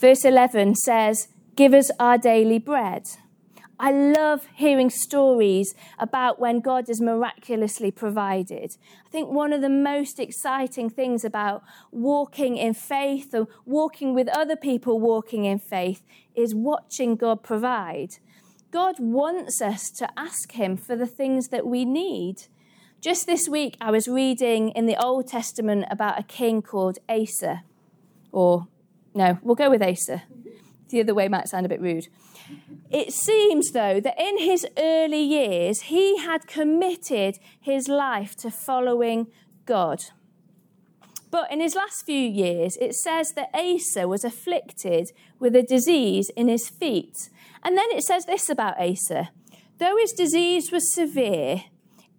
Verse 0.01 0.25
11 0.25 0.73
says, 0.77 1.27
Give 1.55 1.75
us 1.75 1.91
our 1.99 2.17
daily 2.17 2.57
bread. 2.57 3.03
I 3.79 3.91
love 3.91 4.47
hearing 4.55 4.89
stories 4.89 5.75
about 5.99 6.39
when 6.39 6.59
God 6.59 6.85
has 6.87 6.99
miraculously 6.99 7.91
provided. 7.91 8.77
I 9.05 9.09
think 9.11 9.29
one 9.29 9.53
of 9.53 9.61
the 9.61 9.69
most 9.69 10.19
exciting 10.19 10.89
things 10.89 11.23
about 11.23 11.61
walking 11.91 12.57
in 12.57 12.73
faith 12.73 13.29
or 13.35 13.47
walking 13.63 14.15
with 14.15 14.27
other 14.29 14.55
people 14.55 14.99
walking 14.99 15.45
in 15.45 15.59
faith 15.59 16.01
is 16.35 16.55
watching 16.55 17.15
God 17.15 17.43
provide. 17.43 18.15
God 18.71 18.95
wants 18.97 19.61
us 19.61 19.91
to 19.97 20.09
ask 20.17 20.53
Him 20.53 20.77
for 20.77 20.95
the 20.95 21.05
things 21.05 21.49
that 21.49 21.67
we 21.67 21.85
need. 21.85 22.47
Just 23.01 23.27
this 23.27 23.47
week, 23.47 23.77
I 23.79 23.91
was 23.91 24.07
reading 24.07 24.69
in 24.69 24.87
the 24.87 24.99
Old 24.99 25.27
Testament 25.27 25.85
about 25.91 26.19
a 26.19 26.23
king 26.23 26.63
called 26.63 26.97
Asa. 27.07 27.63
Or, 28.31 28.67
no, 29.13 29.39
we'll 29.41 29.55
go 29.55 29.69
with 29.69 29.81
Asa. 29.81 30.23
The 30.89 31.01
other 31.01 31.13
way 31.13 31.27
might 31.27 31.47
sound 31.47 31.65
a 31.65 31.69
bit 31.69 31.81
rude. 31.81 32.07
It 32.89 33.13
seems, 33.13 33.71
though, 33.71 33.99
that 34.01 34.19
in 34.19 34.39
his 34.39 34.67
early 34.77 35.21
years, 35.21 35.81
he 35.83 36.17
had 36.17 36.47
committed 36.47 37.39
his 37.59 37.87
life 37.87 38.35
to 38.37 38.51
following 38.51 39.27
God. 39.65 40.03
But 41.29 41.49
in 41.49 41.61
his 41.61 41.75
last 41.75 42.05
few 42.05 42.19
years, 42.19 42.77
it 42.81 42.93
says 42.93 43.31
that 43.33 43.49
Asa 43.53 44.07
was 44.07 44.25
afflicted 44.25 45.13
with 45.39 45.55
a 45.55 45.63
disease 45.63 46.29
in 46.35 46.49
his 46.49 46.67
feet. 46.67 47.29
And 47.63 47.77
then 47.77 47.87
it 47.91 48.03
says 48.03 48.25
this 48.25 48.49
about 48.49 48.81
Asa 48.81 49.29
though 49.81 49.97
his 49.97 50.13
disease 50.13 50.71
was 50.71 50.93
severe, 50.93 51.63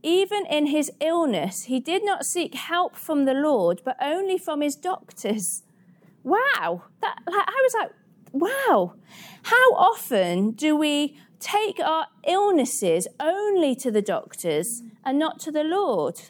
even 0.02 0.44
in 0.46 0.66
his 0.66 0.90
illness, 1.00 1.64
he 1.64 1.78
did 1.78 2.04
not 2.04 2.24
seek 2.24 2.54
help 2.54 2.96
from 2.96 3.24
the 3.24 3.34
Lord, 3.34 3.80
but 3.84 3.96
only 4.02 4.36
from 4.36 4.62
his 4.62 4.74
doctors. 4.74 5.62
Wow. 6.22 6.84
That, 7.00 7.18
like, 7.26 7.48
I 7.48 7.60
was 7.62 7.74
like, 7.80 7.90
wow. 8.32 8.94
How 9.44 9.72
often 9.74 10.52
do 10.52 10.76
we 10.76 11.18
take 11.40 11.80
our 11.80 12.06
illnesses 12.26 13.08
only 13.18 13.74
to 13.76 13.90
the 13.90 14.02
doctors 14.02 14.82
and 15.04 15.18
not 15.18 15.40
to 15.40 15.50
the 15.50 15.64
Lord? 15.64 16.20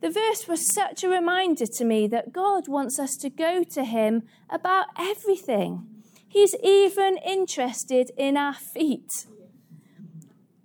The 0.00 0.10
verse 0.10 0.46
was 0.46 0.72
such 0.72 1.02
a 1.02 1.08
reminder 1.08 1.66
to 1.66 1.84
me 1.84 2.06
that 2.06 2.32
God 2.32 2.68
wants 2.68 3.00
us 3.00 3.16
to 3.16 3.28
go 3.30 3.64
to 3.64 3.84
Him 3.84 4.22
about 4.48 4.86
everything. 4.96 5.86
He's 6.28 6.54
even 6.62 7.16
interested 7.18 8.12
in 8.16 8.36
our 8.36 8.54
feet. 8.54 9.26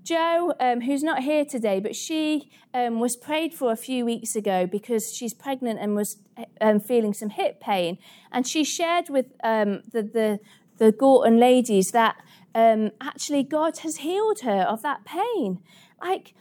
Joe, 0.03 0.53
um, 0.59 0.81
who's 0.81 1.01
not 1.01 1.23
here 1.23 1.45
today, 1.45 1.79
but 1.79 1.95
she 1.95 2.49
um, 2.73 2.99
was 2.99 3.15
prayed 3.15 3.53
for 3.53 3.71
a 3.71 3.77
few 3.77 4.03
weeks 4.05 4.35
ago 4.35 4.67
because 4.67 5.13
she's 5.13 5.33
pregnant 5.33 5.79
and 5.79 5.95
was 5.95 6.17
um, 6.59 6.79
feeling 6.79 7.13
some 7.13 7.29
hip 7.29 7.61
pain. 7.61 7.97
And 8.31 8.45
she 8.45 8.63
shared 8.63 9.09
with 9.09 9.27
um, 9.43 9.81
the, 9.91 10.03
the, 10.03 10.39
the 10.77 10.91
Gorton 10.91 11.39
ladies 11.39 11.91
that 11.91 12.17
um, 12.53 12.91
actually 12.99 13.43
God 13.43 13.79
has 13.79 13.97
healed 13.97 14.41
her 14.41 14.61
of 14.63 14.81
that 14.81 15.05
pain. 15.05 15.59
Like, 16.01 16.33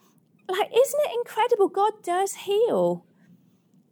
like, 0.49 0.71
isn't 0.77 1.01
it 1.05 1.13
incredible? 1.17 1.69
God 1.69 1.93
does 2.03 2.35
heal. 2.35 3.07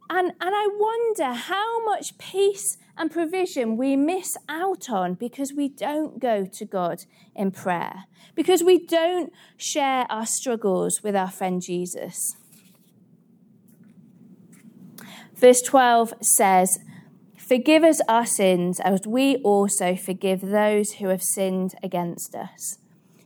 And, 0.09 0.33
and 0.41 0.53
I 0.53 0.67
wonder 0.69 1.33
how 1.33 1.85
much 1.85 2.17
peace 2.17 2.77
and 2.97 3.11
provision 3.11 3.77
we 3.77 3.95
miss 3.95 4.37
out 4.49 4.89
on 4.89 5.15
because 5.15 5.53
we 5.53 5.69
don't 5.69 6.19
go 6.19 6.45
to 6.45 6.65
God 6.65 7.05
in 7.35 7.51
prayer, 7.51 8.05
because 8.35 8.63
we 8.63 8.85
don't 8.85 9.31
share 9.57 10.05
our 10.09 10.25
struggles 10.25 11.01
with 11.03 11.15
our 11.15 11.31
friend 11.31 11.61
Jesus. 11.61 12.35
Verse 15.35 15.61
12 15.61 16.13
says, 16.21 16.77
Forgive 17.35 17.83
us 17.83 17.99
our 18.07 18.25
sins 18.25 18.79
as 18.79 19.07
we 19.07 19.37
also 19.37 19.95
forgive 19.95 20.41
those 20.41 20.93
who 20.93 21.07
have 21.07 21.23
sinned 21.23 21.73
against 21.83 22.35
us. 22.35 22.77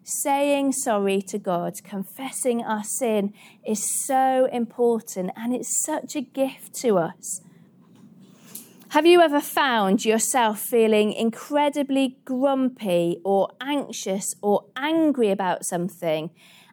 Saying 0.04 0.72
sorry 0.72 1.22
to 1.24 1.38
God, 1.38 1.84
confessing 1.84 2.64
our 2.64 2.84
sin 2.84 3.34
is 3.68 4.06
so 4.06 4.48
important 4.52 5.32
and 5.36 5.54
it's 5.54 5.84
such 5.84 6.16
a 6.16 6.22
gift 6.22 6.74
to 6.76 6.98
us. 6.98 7.42
Have 8.96 9.06
you 9.06 9.20
ever 9.20 9.42
found 9.42 10.06
yourself 10.06 10.58
feeling 10.62 11.12
incredibly 11.12 12.18
grumpy 12.24 13.20
or 13.26 13.50
anxious 13.60 14.36
or 14.42 14.68
angry 14.78 15.32
about 15.32 15.66
something? 15.66 16.30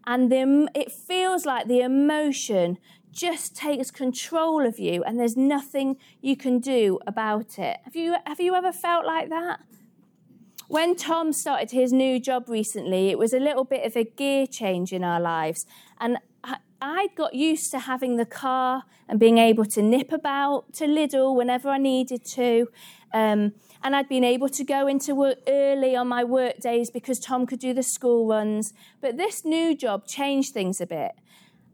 And 0.07 0.31
the, 0.31 0.69
it 0.73 0.93
feels 0.93 1.45
like 1.45 1.67
the 1.67 1.81
emotion 1.81 2.79
just 3.11 3.57
takes 3.57 3.91
control 3.91 4.65
of 4.65 4.79
you 4.79 5.03
and 5.03 5.19
there's 5.19 5.37
nothing 5.37 5.97
you 6.21 6.37
can 6.37 6.61
do 6.61 7.01
about 7.09 7.59
it. 7.59 7.79
Have 7.83 7.97
you, 7.97 8.15
have 8.25 8.39
you 8.39 8.55
ever 8.55 8.71
felt 8.71 9.05
like 9.05 9.29
that? 9.31 9.59
When 10.69 10.95
Tom 10.95 11.33
started 11.33 11.73
his 11.73 11.93
new 11.93 12.21
job 12.21 12.49
recently, 12.49 13.09
it 13.09 13.19
was 13.19 13.33
a 13.33 13.41
little 13.41 13.65
bit 13.65 13.85
of 13.85 13.97
a 13.97 14.05
gear 14.05 14.47
change 14.47 14.93
in 14.93 15.03
our 15.03 15.21
lives. 15.21 15.67
And 15.99 16.19
I 16.85 17.11
got 17.15 17.35
used 17.35 17.71
to 17.71 17.79
having 17.79 18.17
the 18.17 18.27
car 18.27 18.83
and 19.09 19.21
being 19.21 19.39
able 19.39 19.65
to 19.67 19.81
nip 19.81 20.11
about 20.11 20.73
to 20.75 20.87
Lidl 20.87 21.37
whenever 21.37 21.69
I 21.69 21.79
needed 21.79 22.25
to. 22.33 22.67
Um, 23.15 23.53
and 23.85 23.95
I'd 23.95 24.09
been 24.09 24.25
able 24.25 24.49
to 24.49 24.65
go 24.65 24.89
into 24.89 25.15
work 25.15 25.39
early 25.47 25.95
on 25.95 26.09
my 26.09 26.25
work 26.25 26.59
days 26.59 26.91
because 26.91 27.21
Tom 27.21 27.47
could 27.47 27.61
do 27.61 27.73
the 27.73 27.85
school 27.85 28.27
runs. 28.27 28.73
But 29.01 29.17
this 29.17 29.45
new 29.45 29.77
job 29.77 30.09
changed 30.09 30.55
things 30.55 30.81
a 30.81 30.87
bit. 30.87 31.13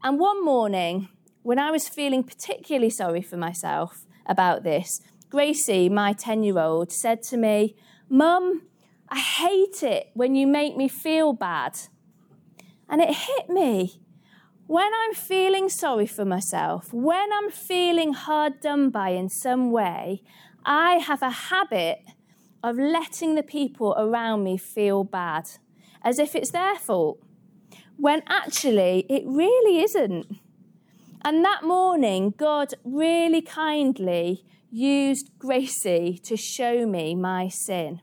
And 0.03 0.19
one 0.19 0.45
morning, 0.45 1.09
when 1.41 1.57
I 1.57 1.71
was 1.71 1.89
feeling 1.89 2.23
particularly 2.23 2.91
sorry 2.91 3.23
for 3.23 3.37
myself 3.37 4.05
about 4.27 4.61
this, 4.61 5.01
Gracie, 5.31 5.89
my 5.89 6.13
10 6.13 6.43
year 6.43 6.59
old, 6.59 6.91
said 6.91 7.23
to 7.23 7.37
me, 7.37 7.75
Mum, 8.09 8.61
I 9.09 9.17
hate 9.17 9.81
it 9.81 10.11
when 10.13 10.35
you 10.35 10.45
make 10.45 10.77
me 10.77 10.87
feel 10.87 11.33
bad. 11.33 11.79
And 12.87 13.01
it 13.01 13.15
hit 13.15 13.49
me 13.49 14.01
when 14.69 14.91
I'm 14.93 15.15
feeling 15.15 15.67
sorry 15.67 16.05
for 16.05 16.25
myself, 16.25 16.93
when 16.93 17.33
I'm 17.33 17.49
feeling 17.49 18.13
hard 18.13 18.59
done 18.61 18.91
by 18.91 19.09
in 19.09 19.27
some 19.27 19.71
way, 19.71 20.21
I 20.63 20.97
have 20.97 21.23
a 21.23 21.31
habit 21.31 22.03
of 22.61 22.77
letting 22.77 23.33
the 23.33 23.41
people 23.41 23.95
around 23.97 24.43
me 24.43 24.59
feel 24.59 25.03
bad, 25.03 25.49
as 26.03 26.19
if 26.19 26.35
it's 26.35 26.51
their 26.51 26.75
fault, 26.75 27.19
when 27.97 28.21
actually 28.27 29.07
it 29.09 29.23
really 29.25 29.81
isn't. 29.81 30.27
And 31.23 31.43
that 31.43 31.63
morning, 31.63 32.35
God 32.37 32.75
really 32.83 33.41
kindly 33.41 34.45
used 34.69 35.31
Gracie 35.39 36.19
to 36.25 36.37
show 36.37 36.85
me 36.85 37.15
my 37.15 37.47
sin. 37.47 38.01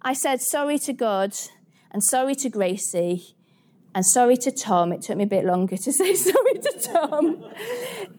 I 0.00 0.14
said 0.14 0.40
sorry 0.40 0.78
to 0.78 0.94
God 0.94 1.34
and 1.90 2.02
sorry 2.02 2.34
to 2.36 2.48
Gracie 2.48 3.36
and 3.94 4.04
sorry 4.06 4.36
to 4.38 4.50
Tom. 4.50 4.92
It 4.92 5.02
took 5.02 5.16
me 5.16 5.24
a 5.24 5.26
bit 5.26 5.44
longer 5.44 5.76
to 5.76 5.92
say 6.00 6.14
sorry 6.14 6.54
to 6.54 6.90
Tom. 6.92 7.44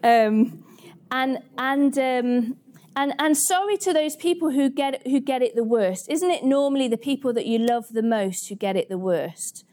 Um, 0.02 0.64
and 1.10 1.38
and 1.58 1.98
um, 1.98 2.56
and 2.96 3.14
and 3.18 3.36
sorry 3.36 3.76
to 3.78 3.92
those 3.92 4.16
people 4.16 4.50
who 4.50 4.70
get 4.70 5.06
who 5.06 5.20
get 5.20 5.42
it 5.42 5.54
the 5.54 5.64
worst. 5.64 6.10
Isn't 6.10 6.30
it 6.30 6.44
normally 6.44 6.88
the 6.88 6.96
people 6.96 7.32
that 7.34 7.46
you 7.46 7.58
love 7.58 7.86
the 7.90 8.02
most 8.02 8.48
who 8.48 8.54
get 8.54 8.76
it 8.76 8.88
the 8.88 8.98
worst? 8.98 9.64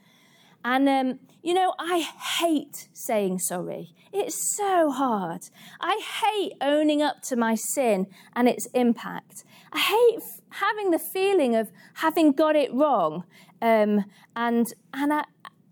And 0.63 0.87
um, 0.87 1.19
you 1.41 1.53
know, 1.53 1.73
I 1.79 1.99
hate 2.39 2.89
saying 2.93 3.39
sorry. 3.39 3.93
It's 4.13 4.55
so 4.57 4.91
hard. 4.91 5.49
I 5.79 6.01
hate 6.21 6.53
owning 6.59 7.01
up 7.01 7.21
to 7.23 7.35
my 7.35 7.55
sin 7.55 8.07
and 8.35 8.49
its 8.49 8.67
impact. 8.73 9.45
I 9.71 9.79
hate 9.79 10.17
f- 10.17 10.41
having 10.49 10.91
the 10.91 10.99
feeling 10.99 11.55
of 11.55 11.71
having 11.95 12.33
got 12.33 12.57
it 12.57 12.73
wrong. 12.73 13.23
Um, 13.61 14.05
and 14.35 14.67
and 14.93 15.23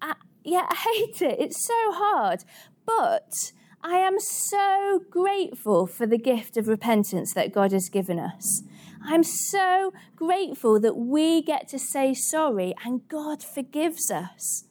I, 0.01 0.15
yeah, 0.43 0.67
I 0.69 0.75
hate 0.75 1.21
it. 1.21 1.39
It's 1.39 1.65
so 1.65 1.91
hard. 1.91 2.43
But 2.85 3.51
I 3.81 3.97
am 3.97 4.19
so 4.19 5.03
grateful 5.09 5.87
for 5.87 6.05
the 6.05 6.17
gift 6.17 6.57
of 6.57 6.67
repentance 6.67 7.33
that 7.33 7.53
God 7.53 7.71
has 7.71 7.89
given 7.89 8.19
us. 8.19 8.63
I'm 9.01 9.23
so 9.23 9.93
grateful 10.15 10.79
that 10.81 10.97
we 10.97 11.41
get 11.41 11.67
to 11.69 11.79
say 11.79 12.13
sorry 12.13 12.73
and 12.83 13.07
God 13.07 13.41
forgives 13.43 14.11
us. 14.11 14.65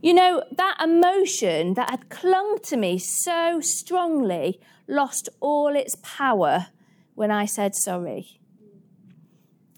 You 0.00 0.14
know, 0.14 0.44
that 0.56 0.76
emotion 0.82 1.74
that 1.74 1.90
had 1.90 2.10
clung 2.10 2.58
to 2.64 2.76
me 2.76 2.98
so 2.98 3.60
strongly 3.60 4.60
lost 4.86 5.28
all 5.40 5.74
its 5.74 5.96
power 6.02 6.66
when 7.14 7.30
I 7.30 7.46
said 7.46 7.74
sorry 7.74 8.38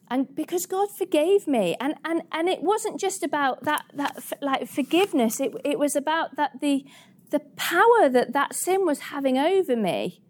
and 0.08 0.34
because 0.34 0.66
God 0.66 0.88
forgave 0.90 1.46
me, 1.48 1.76
and 1.80 1.94
and 2.04 2.22
and 2.32 2.48
it 2.48 2.62
wasn't 2.62 3.00
just 3.00 3.22
about 3.22 3.64
that 3.64 3.84
that 3.94 4.32
like 4.40 4.68
forgiveness. 4.68 5.40
It 5.40 5.54
it 5.64 5.78
was 5.78 5.96
about 5.96 6.36
that 6.36 6.60
the 6.60 6.84
the 7.30 7.40
power 7.56 8.08
that 8.08 8.32
that 8.32 8.54
sin 8.54 8.86
was 8.86 9.00
having 9.00 9.36
over 9.36 9.76
me. 9.76 10.20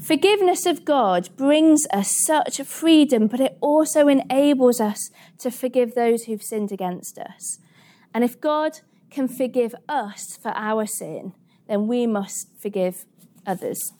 Forgiveness 0.00 0.66
of 0.66 0.84
God 0.84 1.30
brings 1.36 1.86
us 1.92 2.14
such 2.24 2.60
freedom, 2.62 3.28
but 3.28 3.40
it 3.40 3.56
also 3.60 4.08
enables 4.08 4.80
us 4.80 5.10
to 5.38 5.50
forgive 5.50 5.94
those 5.94 6.24
who've 6.24 6.42
sinned 6.42 6.72
against 6.72 7.18
us. 7.18 7.58
And 8.12 8.24
if 8.24 8.40
God 8.40 8.80
can 9.10 9.28
forgive 9.28 9.74
us 9.88 10.36
for 10.40 10.52
our 10.56 10.86
sin, 10.86 11.32
then 11.68 11.86
we 11.86 12.06
must 12.06 12.48
forgive 12.58 13.04
others. 13.46 13.92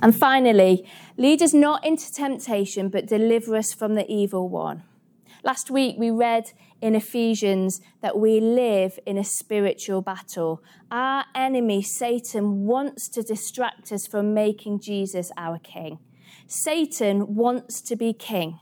And 0.00 0.14
finally, 0.14 0.86
lead 1.16 1.42
us 1.42 1.54
not 1.54 1.84
into 1.84 2.12
temptation, 2.12 2.88
but 2.88 3.06
deliver 3.06 3.56
us 3.56 3.72
from 3.72 3.94
the 3.94 4.10
evil 4.10 4.48
one. 4.48 4.84
Last 5.42 5.70
week 5.70 5.96
we 5.98 6.10
read 6.10 6.52
in 6.80 6.94
Ephesians 6.94 7.80
that 8.00 8.18
we 8.18 8.40
live 8.40 8.98
in 9.04 9.18
a 9.18 9.24
spiritual 9.24 10.00
battle. 10.00 10.62
Our 10.90 11.24
enemy, 11.34 11.82
Satan, 11.82 12.64
wants 12.64 13.08
to 13.10 13.22
distract 13.22 13.92
us 13.92 14.06
from 14.06 14.32
making 14.32 14.80
Jesus 14.80 15.30
our 15.36 15.58
king. 15.58 15.98
Satan 16.46 17.34
wants 17.34 17.82
to 17.82 17.96
be 17.96 18.12
king. 18.12 18.58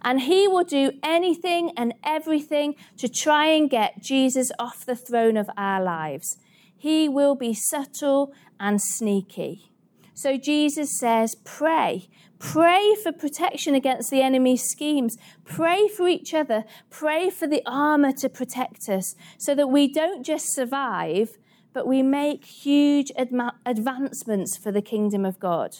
And 0.00 0.20
he 0.20 0.46
will 0.46 0.64
do 0.64 0.92
anything 1.02 1.72
and 1.76 1.94
everything 2.04 2.76
to 2.98 3.08
try 3.08 3.46
and 3.46 3.68
get 3.68 4.00
Jesus 4.00 4.52
off 4.58 4.86
the 4.86 4.94
throne 4.94 5.36
of 5.36 5.50
our 5.56 5.82
lives. 5.82 6.38
He 6.76 7.08
will 7.08 7.34
be 7.34 7.52
subtle 7.52 8.32
and 8.60 8.80
sneaky. 8.80 9.71
So 10.14 10.36
Jesus 10.36 10.98
says, 10.98 11.34
pray. 11.44 12.08
Pray 12.38 12.96
for 13.02 13.12
protection 13.12 13.74
against 13.74 14.10
the 14.10 14.20
enemy's 14.20 14.64
schemes. 14.64 15.16
Pray 15.44 15.88
for 15.88 16.08
each 16.08 16.34
other. 16.34 16.64
Pray 16.90 17.30
for 17.30 17.46
the 17.46 17.62
armor 17.64 18.12
to 18.12 18.28
protect 18.28 18.88
us 18.88 19.14
so 19.38 19.54
that 19.54 19.68
we 19.68 19.92
don't 19.92 20.24
just 20.24 20.52
survive, 20.52 21.38
but 21.72 21.86
we 21.86 22.02
make 22.02 22.44
huge 22.44 23.12
adma- 23.18 23.54
advancements 23.64 24.56
for 24.56 24.72
the 24.72 24.82
kingdom 24.82 25.24
of 25.24 25.38
God. 25.38 25.76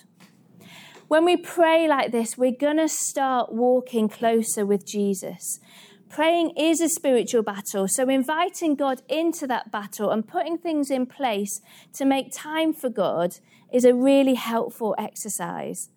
When 1.09 1.25
we 1.25 1.37
pray 1.37 1.87
like 1.89 2.11
this, 2.11 2.39
we're 2.39 2.53
going 2.53 2.79
to 2.79 2.89
start 2.89 3.53
walking 3.53 4.09
closer 4.09 4.65
with 4.65 4.87
Jesus. 4.87 5.61
Praying 6.09 6.53
is 6.57 6.81
a 6.81 6.89
spiritual 6.89 7.43
battle, 7.43 7.87
so 7.89 8.09
inviting 8.09 8.77
God 8.77 9.03
into 9.09 9.47
that 9.47 9.73
battle 9.73 10.11
and 10.11 10.27
putting 10.27 10.59
things 10.59 10.91
in 10.91 11.07
place 11.07 11.61
to 11.95 12.05
make 12.05 12.33
time 12.33 12.73
for 12.73 12.89
God 12.89 13.41
is 13.73 13.85
a 13.85 13.95
really 13.95 14.35
helpful 14.35 14.95
exercise. 14.99 15.89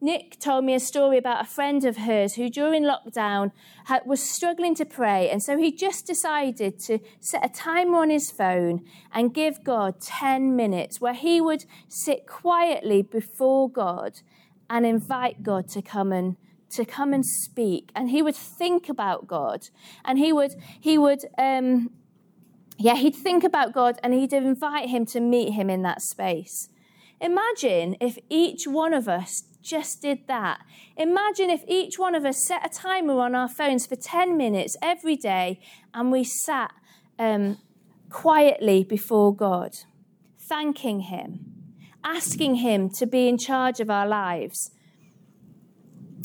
Nick 0.00 0.38
told 0.38 0.66
me 0.66 0.74
a 0.74 0.80
story 0.80 1.16
about 1.16 1.40
a 1.40 1.48
friend 1.48 1.82
of 1.84 1.96
hers 1.96 2.34
who, 2.34 2.50
during 2.50 2.82
lockdown, 2.82 3.52
had, 3.86 4.02
was 4.04 4.22
struggling 4.22 4.74
to 4.74 4.84
pray, 4.84 5.30
and 5.30 5.42
so 5.42 5.56
he 5.56 5.74
just 5.74 6.06
decided 6.06 6.78
to 6.80 6.98
set 7.20 7.42
a 7.42 7.48
timer 7.48 7.98
on 7.98 8.10
his 8.10 8.30
phone 8.30 8.84
and 9.12 9.32
give 9.32 9.64
God 9.64 10.02
10 10.02 10.54
minutes 10.54 11.00
where 11.00 11.14
he 11.14 11.40
would 11.40 11.64
sit 11.88 12.26
quietly 12.26 13.00
before 13.00 13.70
God 13.70 14.20
and 14.68 14.84
invite 14.84 15.42
God 15.42 15.68
to 15.68 15.80
come 15.80 16.12
and 16.12 16.36
to 16.70 16.84
come 16.84 17.14
and 17.14 17.24
speak. 17.24 17.90
And 17.94 18.10
he 18.10 18.20
would 18.20 18.36
think 18.36 18.88
about 18.88 19.26
god. 19.26 19.68
And 20.04 20.18
he 20.18 20.32
would 20.32 20.54
he 20.80 20.98
would 20.98 21.24
um 21.38 21.90
yeah 22.76 22.96
he'd 22.96 23.14
think 23.14 23.44
about 23.44 23.72
god 23.72 23.98
and 24.02 24.12
he'd 24.12 24.32
invite 24.32 24.88
him 24.88 25.06
to 25.06 25.20
meet 25.20 25.52
him 25.52 25.70
in 25.70 25.82
that 25.82 26.02
space 26.02 26.68
Imagine 27.24 27.96
if 28.02 28.18
each 28.28 28.66
one 28.66 28.92
of 28.92 29.08
us 29.08 29.44
just 29.62 30.02
did 30.02 30.26
that. 30.28 30.60
Imagine 30.94 31.48
if 31.48 31.64
each 31.66 31.98
one 31.98 32.14
of 32.14 32.26
us 32.26 32.44
set 32.46 32.66
a 32.66 32.68
timer 32.68 33.18
on 33.18 33.34
our 33.34 33.48
phones 33.48 33.86
for 33.86 33.96
10 33.96 34.36
minutes 34.36 34.76
every 34.82 35.16
day 35.16 35.58
and 35.94 36.12
we 36.12 36.22
sat 36.22 36.70
um, 37.18 37.56
quietly 38.10 38.84
before 38.84 39.34
God, 39.34 39.74
thanking 40.38 41.00
Him, 41.00 41.46
asking 42.04 42.56
Him 42.56 42.90
to 42.90 43.06
be 43.06 43.26
in 43.26 43.38
charge 43.38 43.80
of 43.80 43.88
our 43.88 44.06
lives, 44.06 44.70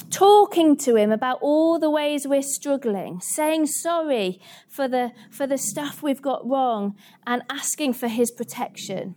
talking 0.10 0.76
to 0.80 0.98
Him 0.98 1.14
about 1.14 1.40
all 1.42 1.80
the 1.80 1.90
ways 1.90 2.28
we're 2.28 2.42
struggling, 2.42 3.22
saying 3.22 3.68
sorry 3.68 4.42
for 4.68 4.90
the, 4.90 5.14
for 5.32 5.48
the 5.48 5.58
stuff 5.58 6.04
we've 6.04 6.22
got 6.22 6.46
wrong, 6.46 6.98
and 7.26 7.42
asking 7.50 7.94
for 7.94 8.10
His 8.10 8.32
protection. 8.32 9.16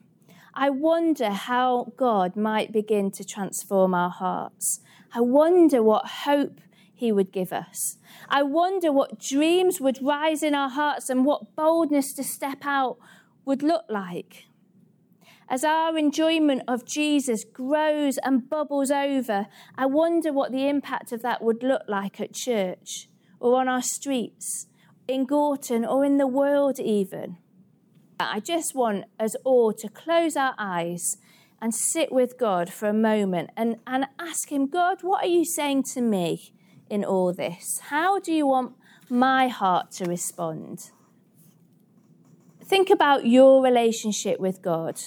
I 0.54 0.68
wonder 0.68 1.30
how 1.30 1.92
God 1.96 2.36
might 2.36 2.72
begin 2.72 3.10
to 3.12 3.24
transform 3.24 3.94
our 3.94 4.10
hearts. 4.10 4.80
I 5.14 5.20
wonder 5.20 5.82
what 5.82 6.06
hope 6.24 6.60
He 6.94 7.10
would 7.10 7.32
give 7.32 7.52
us. 7.52 7.96
I 8.28 8.42
wonder 8.42 8.92
what 8.92 9.18
dreams 9.18 9.80
would 9.80 10.02
rise 10.02 10.42
in 10.42 10.54
our 10.54 10.68
hearts 10.68 11.08
and 11.08 11.24
what 11.24 11.56
boldness 11.56 12.12
to 12.14 12.24
step 12.24 12.66
out 12.66 12.98
would 13.46 13.62
look 13.62 13.84
like. 13.88 14.44
As 15.48 15.64
our 15.64 15.96
enjoyment 15.98 16.62
of 16.68 16.84
Jesus 16.84 17.44
grows 17.44 18.18
and 18.18 18.48
bubbles 18.48 18.90
over, 18.90 19.48
I 19.76 19.86
wonder 19.86 20.32
what 20.32 20.52
the 20.52 20.68
impact 20.68 21.12
of 21.12 21.22
that 21.22 21.42
would 21.42 21.62
look 21.62 21.82
like 21.88 22.20
at 22.20 22.34
church 22.34 23.08
or 23.40 23.58
on 23.58 23.68
our 23.68 23.82
streets, 23.82 24.66
in 25.08 25.24
Gorton 25.24 25.84
or 25.84 26.04
in 26.04 26.18
the 26.18 26.26
world, 26.26 26.78
even. 26.78 27.38
I 28.30 28.40
just 28.40 28.74
want 28.74 29.04
us 29.18 29.34
all 29.44 29.72
to 29.72 29.88
close 29.88 30.36
our 30.36 30.54
eyes 30.58 31.16
and 31.60 31.74
sit 31.74 32.10
with 32.12 32.38
God 32.38 32.72
for 32.72 32.88
a 32.88 32.92
moment 32.92 33.50
and, 33.56 33.76
and 33.86 34.06
ask 34.18 34.50
Him, 34.50 34.66
God, 34.66 34.98
what 35.02 35.24
are 35.24 35.28
you 35.28 35.44
saying 35.44 35.84
to 35.94 36.00
me 36.00 36.52
in 36.90 37.04
all 37.04 37.32
this? 37.32 37.78
How 37.84 38.18
do 38.18 38.32
you 38.32 38.46
want 38.46 38.74
my 39.08 39.48
heart 39.48 39.92
to 39.92 40.04
respond? 40.04 40.90
Think 42.64 42.90
about 42.90 43.26
your 43.26 43.62
relationship 43.62 44.40
with 44.40 44.62
God. 44.62 45.00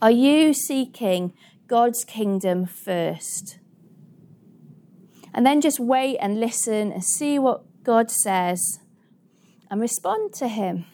Are 0.00 0.10
you 0.10 0.54
seeking 0.54 1.32
God's 1.66 2.04
kingdom 2.04 2.66
first? 2.66 3.58
And 5.34 5.44
then 5.44 5.60
just 5.60 5.80
wait 5.80 6.18
and 6.18 6.38
listen 6.40 6.92
and 6.92 7.04
see 7.04 7.38
what 7.38 7.62
God 7.82 8.10
says 8.10 8.80
and 9.70 9.80
respond 9.80 10.32
to 10.34 10.48
Him. 10.48 10.84